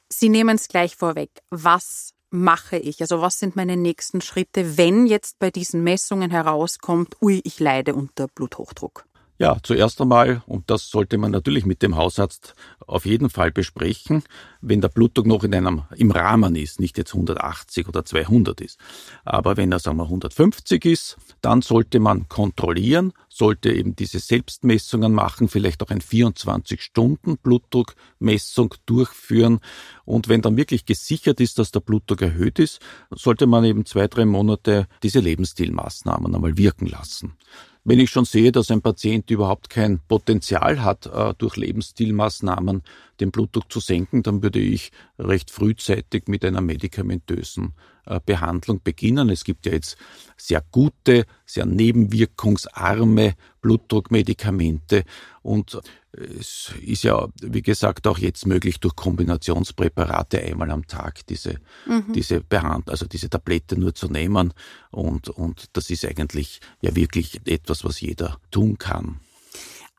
Sie 0.10 0.30
nehmen 0.30 0.56
es 0.56 0.68
gleich 0.68 0.96
vorweg. 0.96 1.30
Was 1.50 2.14
mache 2.32 2.78
ich? 2.78 3.02
Also 3.02 3.22
was 3.22 3.40
sind 3.40 3.56
meine 3.56 3.78
nächsten 3.78 4.22
Schritte, 4.22 4.78
wenn 4.78 5.06
jetzt 5.06 5.40
bei 5.40 5.52
diesen 5.52 5.84
Messungen 5.84 6.32
herauskommt, 6.32 7.18
ui, 7.22 7.42
ich 7.44 7.60
leide 7.60 7.94
unter 7.94 8.28
Bluthochdruck? 8.28 9.06
Ja, 9.42 9.58
zuerst 9.64 10.00
einmal, 10.00 10.44
und 10.46 10.70
das 10.70 10.92
sollte 10.92 11.18
man 11.18 11.32
natürlich 11.32 11.66
mit 11.66 11.82
dem 11.82 11.96
Hausarzt 11.96 12.54
auf 12.86 13.08
jeden 13.08 13.32
Fall 13.32 13.52
besprechen, 13.52 14.22
wenn 14.62 14.82
der 14.82 14.90
Blutdruck 14.90 15.26
noch 15.26 15.44
in 15.44 15.56
einem, 15.56 15.82
im 15.96 16.12
Rahmen 16.12 16.56
ist, 16.56 16.80
nicht 16.80 17.00
jetzt 17.00 17.16
180 17.16 17.88
oder 17.88 18.06
200 18.06 18.62
ist. 18.62 18.78
Aber 19.26 19.58
wenn 19.58 19.72
er, 19.72 19.80
sagen 19.80 19.98
wir, 19.98 20.04
150 20.04 20.86
ist, 20.86 21.18
dann 21.42 21.64
sollte 21.64 22.00
man 22.00 22.30
kontrollieren, 22.30 23.14
sollte 23.30 23.74
eben 23.74 23.96
diese 23.96 24.20
Selbstmessungen 24.20 25.12
machen, 25.12 25.48
vielleicht 25.48 25.82
auch 25.82 25.90
ein 25.90 26.02
24-Stunden-Blutdruckmessung 26.02 28.76
durchführen. 28.86 29.60
Und 30.06 30.30
wenn 30.30 30.44
dann 30.44 30.56
wirklich 30.56 30.86
gesichert 30.86 31.42
ist, 31.42 31.58
dass 31.58 31.72
der 31.72 31.80
Blutdruck 31.80 32.22
erhöht 32.22 32.60
ist, 32.60 32.80
sollte 33.10 33.48
man 33.48 33.64
eben 33.64 33.88
zwei, 33.88 34.08
drei 34.08 34.26
Monate 34.26 34.88
diese 35.02 35.20
Lebensstilmaßnahmen 35.20 36.36
einmal 36.36 36.58
wirken 36.58 36.86
lassen. 36.86 37.38
Wenn 37.84 38.00
ich 38.00 38.12
schon 38.12 38.26
sehe, 38.26 38.52
dass 38.52 38.70
ein 38.70 38.82
Patient 38.82 39.30
überhaupt 39.32 39.70
kein 39.70 40.00
Potenzial 40.08 40.84
hat, 40.84 41.08
äh, 41.08 41.34
durch 41.38 41.58
Lebensstilmaßnahmen 41.58 42.84
den 43.22 43.32
Blutdruck 43.32 43.72
zu 43.72 43.80
senken, 43.80 44.24
dann 44.24 44.44
würde 44.44 44.60
ich 44.60 44.92
recht 45.18 45.52
frühzeitig 45.52 46.28
mit 46.28 46.44
einer 46.44 46.62
medikamentösen 46.62 47.74
äh, 48.06 48.20
Behandlung 48.26 48.82
beginnen. 48.84 49.30
Es 49.30 49.44
gibt 49.44 49.66
ja 49.66 49.74
jetzt 49.74 49.98
sehr 50.36 50.64
gute, 50.72 51.26
sehr 51.46 51.66
nebenwirkungsarme 51.66 53.36
Blutdruckmedikamente 53.62 55.04
und 55.44 55.80
es 56.14 56.74
ist 56.82 57.04
ja, 57.04 57.30
wie 57.42 57.62
gesagt, 57.62 58.06
auch 58.06 58.18
jetzt 58.18 58.46
möglich, 58.46 58.80
durch 58.80 58.96
Kombinationspräparate 58.96 60.42
einmal 60.42 60.70
am 60.72 60.86
Tag 60.86 61.26
diese, 61.28 61.60
mhm. 61.86 62.12
diese 62.14 62.42
Behandlung, 62.42 62.90
also 62.90 63.06
diese 63.06 63.30
Tablette 63.30 63.80
nur 63.80 63.96
zu 63.96 64.10
nehmen. 64.10 64.54
Und, 64.90 65.30
und 65.30 65.66
das 65.74 65.90
ist 65.90 66.06
eigentlich 66.06 66.60
ja 66.82 66.96
wirklich 66.96 67.40
etwas, 67.46 67.86
was 67.86 68.02
jeder 68.02 68.40
tun 68.52 68.78
kann. 68.78 69.22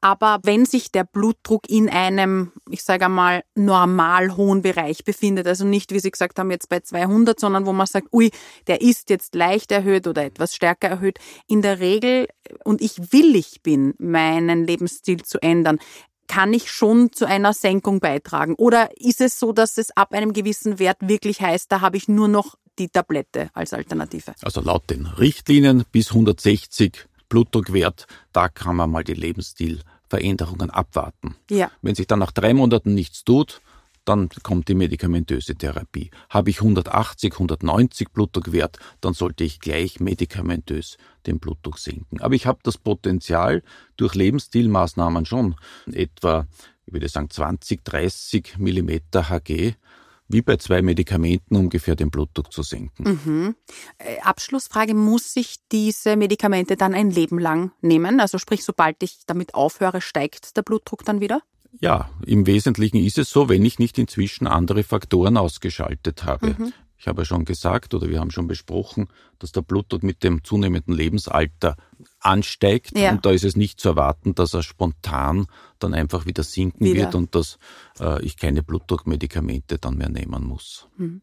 Aber 0.04 0.40
wenn 0.42 0.66
sich 0.66 0.90
der 0.90 1.04
Blutdruck 1.04 1.70
in 1.70 1.88
einem, 1.88 2.50
ich 2.68 2.82
sage 2.82 3.04
einmal, 3.04 3.44
normal 3.54 4.36
hohen 4.36 4.60
Bereich 4.60 5.04
befindet, 5.04 5.46
also 5.46 5.64
nicht, 5.64 5.92
wie 5.92 6.00
Sie 6.00 6.10
gesagt 6.10 6.40
haben, 6.40 6.50
jetzt 6.50 6.68
bei 6.68 6.80
200, 6.80 7.38
sondern 7.38 7.66
wo 7.66 7.72
man 7.72 7.86
sagt, 7.86 8.08
ui, 8.12 8.32
der 8.66 8.80
ist 8.80 9.10
jetzt 9.10 9.36
leicht 9.36 9.70
erhöht 9.70 10.08
oder 10.08 10.24
etwas 10.24 10.56
stärker 10.56 10.88
erhöht, 10.88 11.18
in 11.46 11.62
der 11.62 11.78
Regel, 11.78 12.26
und 12.64 12.82
ich 12.82 13.12
willig 13.12 13.62
bin, 13.62 13.94
meinen 13.98 14.66
Lebensstil 14.66 15.22
zu 15.22 15.40
ändern, 15.40 15.78
kann 16.26 16.52
ich 16.52 16.72
schon 16.72 17.12
zu 17.12 17.24
einer 17.24 17.52
Senkung 17.52 18.00
beitragen? 18.00 18.54
Oder 18.56 18.90
ist 18.96 19.20
es 19.20 19.38
so, 19.38 19.52
dass 19.52 19.78
es 19.78 19.96
ab 19.96 20.12
einem 20.14 20.32
gewissen 20.32 20.80
Wert 20.80 20.98
wirklich 21.00 21.40
heißt, 21.40 21.70
da 21.70 21.80
habe 21.80 21.96
ich 21.96 22.08
nur 22.08 22.26
noch 22.26 22.56
die 22.78 22.88
Tablette 22.88 23.50
als 23.52 23.72
Alternative? 23.72 24.34
Also 24.42 24.62
laut 24.62 24.90
den 24.90 25.06
Richtlinien 25.06 25.84
bis 25.92 26.08
160 26.08 27.06
Blutdruckwert, 27.28 28.06
da 28.32 28.48
kann 28.48 28.76
man 28.76 28.90
mal 28.90 29.04
die 29.04 29.14
Lebensstilveränderungen 30.12 30.70
abwarten. 30.70 31.36
Ja. 31.50 31.70
Wenn 31.80 31.94
sich 31.94 32.06
dann 32.06 32.18
nach 32.18 32.32
drei 32.32 32.54
Monaten 32.54 32.94
nichts 32.94 33.24
tut, 33.24 33.60
dann 34.04 34.28
kommt 34.42 34.68
die 34.68 34.74
medikamentöse 34.74 35.54
Therapie. 35.54 36.10
Habe 36.28 36.50
ich 36.50 36.60
180, 36.60 37.34
190 37.34 38.10
Blutdruckwert, 38.10 38.78
dann 39.00 39.14
sollte 39.14 39.44
ich 39.44 39.60
gleich 39.60 40.00
medikamentös 40.00 40.96
den 41.26 41.38
Blutdruck 41.38 41.78
senken. 41.78 42.20
Aber 42.20 42.34
ich 42.34 42.46
habe 42.46 42.58
das 42.64 42.78
Potenzial 42.78 43.62
durch 43.96 44.14
Lebensstilmaßnahmen 44.14 45.24
schon 45.24 45.54
etwa, 45.92 46.46
ich 46.84 46.92
würde 46.92 47.08
sagen 47.08 47.30
20, 47.30 47.84
30 47.84 48.58
Millimeter 48.58 49.28
Hg 49.28 49.76
wie 50.32 50.42
bei 50.42 50.56
zwei 50.56 50.82
Medikamenten 50.82 51.56
ungefähr 51.56 51.96
den 51.96 52.10
Blutdruck 52.10 52.52
zu 52.52 52.62
senken. 52.62 53.20
Mhm. 53.24 53.56
Äh, 53.98 54.20
Abschlussfrage, 54.20 54.94
muss 54.94 55.36
ich 55.36 55.56
diese 55.70 56.16
Medikamente 56.16 56.76
dann 56.76 56.94
ein 56.94 57.10
Leben 57.10 57.38
lang 57.38 57.72
nehmen? 57.80 58.20
Also 58.20 58.38
sprich, 58.38 58.64
sobald 58.64 59.02
ich 59.02 59.20
damit 59.26 59.54
aufhöre, 59.54 60.00
steigt 60.00 60.56
der 60.56 60.62
Blutdruck 60.62 61.04
dann 61.04 61.20
wieder? 61.20 61.42
Ja, 61.80 62.10
im 62.26 62.46
Wesentlichen 62.46 62.98
ist 62.98 63.18
es 63.18 63.30
so, 63.30 63.48
wenn 63.48 63.64
ich 63.64 63.78
nicht 63.78 63.98
inzwischen 63.98 64.46
andere 64.46 64.82
Faktoren 64.82 65.36
ausgeschaltet 65.36 66.24
habe. 66.24 66.54
Mhm. 66.58 66.72
Ich 67.02 67.08
habe 67.08 67.22
ja 67.22 67.24
schon 67.24 67.44
gesagt 67.44 67.94
oder 67.94 68.08
wir 68.08 68.20
haben 68.20 68.30
schon 68.30 68.46
besprochen, 68.46 69.08
dass 69.40 69.50
der 69.50 69.62
Blutdruck 69.62 70.04
mit 70.04 70.22
dem 70.22 70.44
zunehmenden 70.44 70.94
Lebensalter 70.94 71.76
ansteigt 72.20 72.96
ja. 72.96 73.10
und 73.10 73.26
da 73.26 73.32
ist 73.32 73.42
es 73.42 73.56
nicht 73.56 73.80
zu 73.80 73.88
erwarten, 73.88 74.36
dass 74.36 74.54
er 74.54 74.62
spontan 74.62 75.46
dann 75.80 75.94
einfach 75.94 76.26
wieder 76.26 76.44
sinken 76.44 76.84
wieder. 76.84 77.00
wird 77.00 77.16
und 77.16 77.34
dass 77.34 77.58
äh, 77.98 78.24
ich 78.24 78.36
keine 78.36 78.62
Blutdruckmedikamente 78.62 79.78
dann 79.78 79.98
mehr 79.98 80.10
nehmen 80.10 80.44
muss. 80.44 80.86
Hm. 80.96 81.22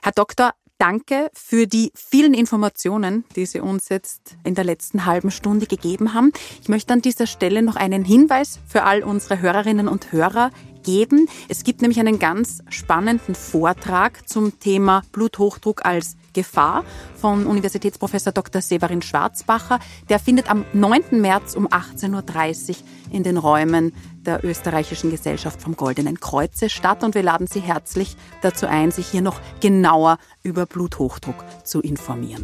Herr 0.00 0.12
Doktor, 0.12 0.52
danke 0.78 1.28
für 1.34 1.66
die 1.66 1.90
vielen 1.96 2.32
Informationen, 2.32 3.24
die 3.34 3.46
Sie 3.46 3.58
uns 3.58 3.88
jetzt 3.88 4.36
in 4.44 4.54
der 4.54 4.62
letzten 4.62 5.06
halben 5.06 5.32
Stunde 5.32 5.66
gegeben 5.66 6.14
haben. 6.14 6.32
Ich 6.62 6.68
möchte 6.68 6.92
an 6.92 7.02
dieser 7.02 7.26
Stelle 7.26 7.62
noch 7.62 7.74
einen 7.74 8.04
Hinweis 8.04 8.60
für 8.64 8.84
all 8.84 9.02
unsere 9.02 9.40
Hörerinnen 9.40 9.88
und 9.88 10.12
Hörer 10.12 10.52
geben. 10.82 11.28
Es 11.48 11.64
gibt 11.64 11.82
nämlich 11.82 12.00
einen 12.00 12.18
ganz 12.18 12.62
spannenden 12.68 13.34
Vortrag 13.34 14.28
zum 14.28 14.58
Thema 14.60 15.02
Bluthochdruck 15.12 15.84
als 15.84 16.16
Gefahr 16.32 16.84
von 17.16 17.46
Universitätsprofessor 17.46 18.32
Dr. 18.32 18.62
Severin 18.62 19.02
Schwarzbacher. 19.02 19.80
Der 20.08 20.18
findet 20.18 20.50
am 20.50 20.64
9. 20.72 21.20
März 21.20 21.54
um 21.54 21.66
18.30 21.68 22.70
Uhr 22.70 22.76
in 23.10 23.22
den 23.22 23.36
Räumen 23.36 23.92
der 24.24 24.44
Österreichischen 24.44 25.10
Gesellschaft 25.10 25.60
vom 25.60 25.76
Goldenen 25.76 26.20
Kreuze 26.20 26.68
statt 26.68 27.02
und 27.02 27.14
wir 27.14 27.22
laden 27.22 27.46
Sie 27.46 27.60
herzlich 27.60 28.16
dazu 28.42 28.66
ein, 28.66 28.90
sich 28.90 29.08
hier 29.08 29.22
noch 29.22 29.40
genauer 29.60 30.18
über 30.42 30.66
Bluthochdruck 30.66 31.44
zu 31.64 31.80
informieren. 31.80 32.42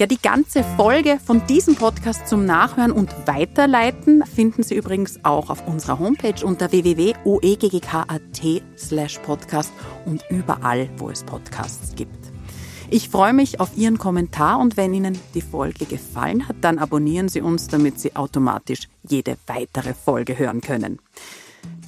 Ja, 0.00 0.06
die 0.06 0.16
ganze 0.16 0.64
Folge 0.78 1.20
von 1.22 1.46
diesem 1.46 1.74
Podcast 1.74 2.26
zum 2.26 2.46
Nachhören 2.46 2.90
und 2.90 3.14
Weiterleiten 3.26 4.24
finden 4.24 4.62
Sie 4.62 4.74
übrigens 4.74 5.22
auch 5.26 5.50
auf 5.50 5.68
unserer 5.68 5.98
Homepage 5.98 6.42
unter 6.42 6.72
www.oeggk.at 6.72 8.40
slash 8.78 9.18
podcast 9.18 9.70
und 10.06 10.24
überall, 10.30 10.88
wo 10.96 11.10
es 11.10 11.22
Podcasts 11.22 11.94
gibt. 11.96 12.32
Ich 12.88 13.10
freue 13.10 13.34
mich 13.34 13.60
auf 13.60 13.76
Ihren 13.76 13.98
Kommentar 13.98 14.58
und 14.58 14.78
wenn 14.78 14.94
Ihnen 14.94 15.18
die 15.34 15.42
Folge 15.42 15.84
gefallen 15.84 16.48
hat, 16.48 16.56
dann 16.62 16.78
abonnieren 16.78 17.28
Sie 17.28 17.42
uns, 17.42 17.68
damit 17.68 18.00
Sie 18.00 18.16
automatisch 18.16 18.88
jede 19.06 19.36
weitere 19.48 19.92
Folge 19.92 20.38
hören 20.38 20.62
können. 20.62 20.98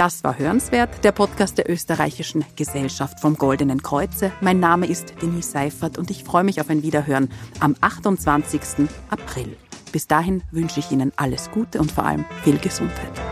Das 0.02 0.24
war 0.24 0.36
Hörenswert, 0.36 1.04
der 1.04 1.12
Podcast 1.12 1.58
der 1.58 1.70
österreichischen 1.70 2.44
Gesellschaft 2.56 3.20
vom 3.20 3.36
Goldenen 3.36 3.84
Kreuze. 3.84 4.32
Mein 4.40 4.58
Name 4.58 4.86
ist 4.86 5.14
Denise 5.22 5.52
Seifert 5.52 5.96
und 5.96 6.10
ich 6.10 6.24
freue 6.24 6.42
mich 6.42 6.60
auf 6.60 6.68
ein 6.70 6.82
Wiederhören 6.82 7.28
am 7.60 7.76
28. 7.80 8.88
April. 9.10 9.56
Bis 9.92 10.08
dahin 10.08 10.42
wünsche 10.50 10.80
ich 10.80 10.90
Ihnen 10.90 11.12
alles 11.14 11.52
Gute 11.52 11.78
und 11.78 11.92
vor 11.92 12.04
allem 12.04 12.24
viel 12.42 12.58
Gesundheit. 12.58 13.31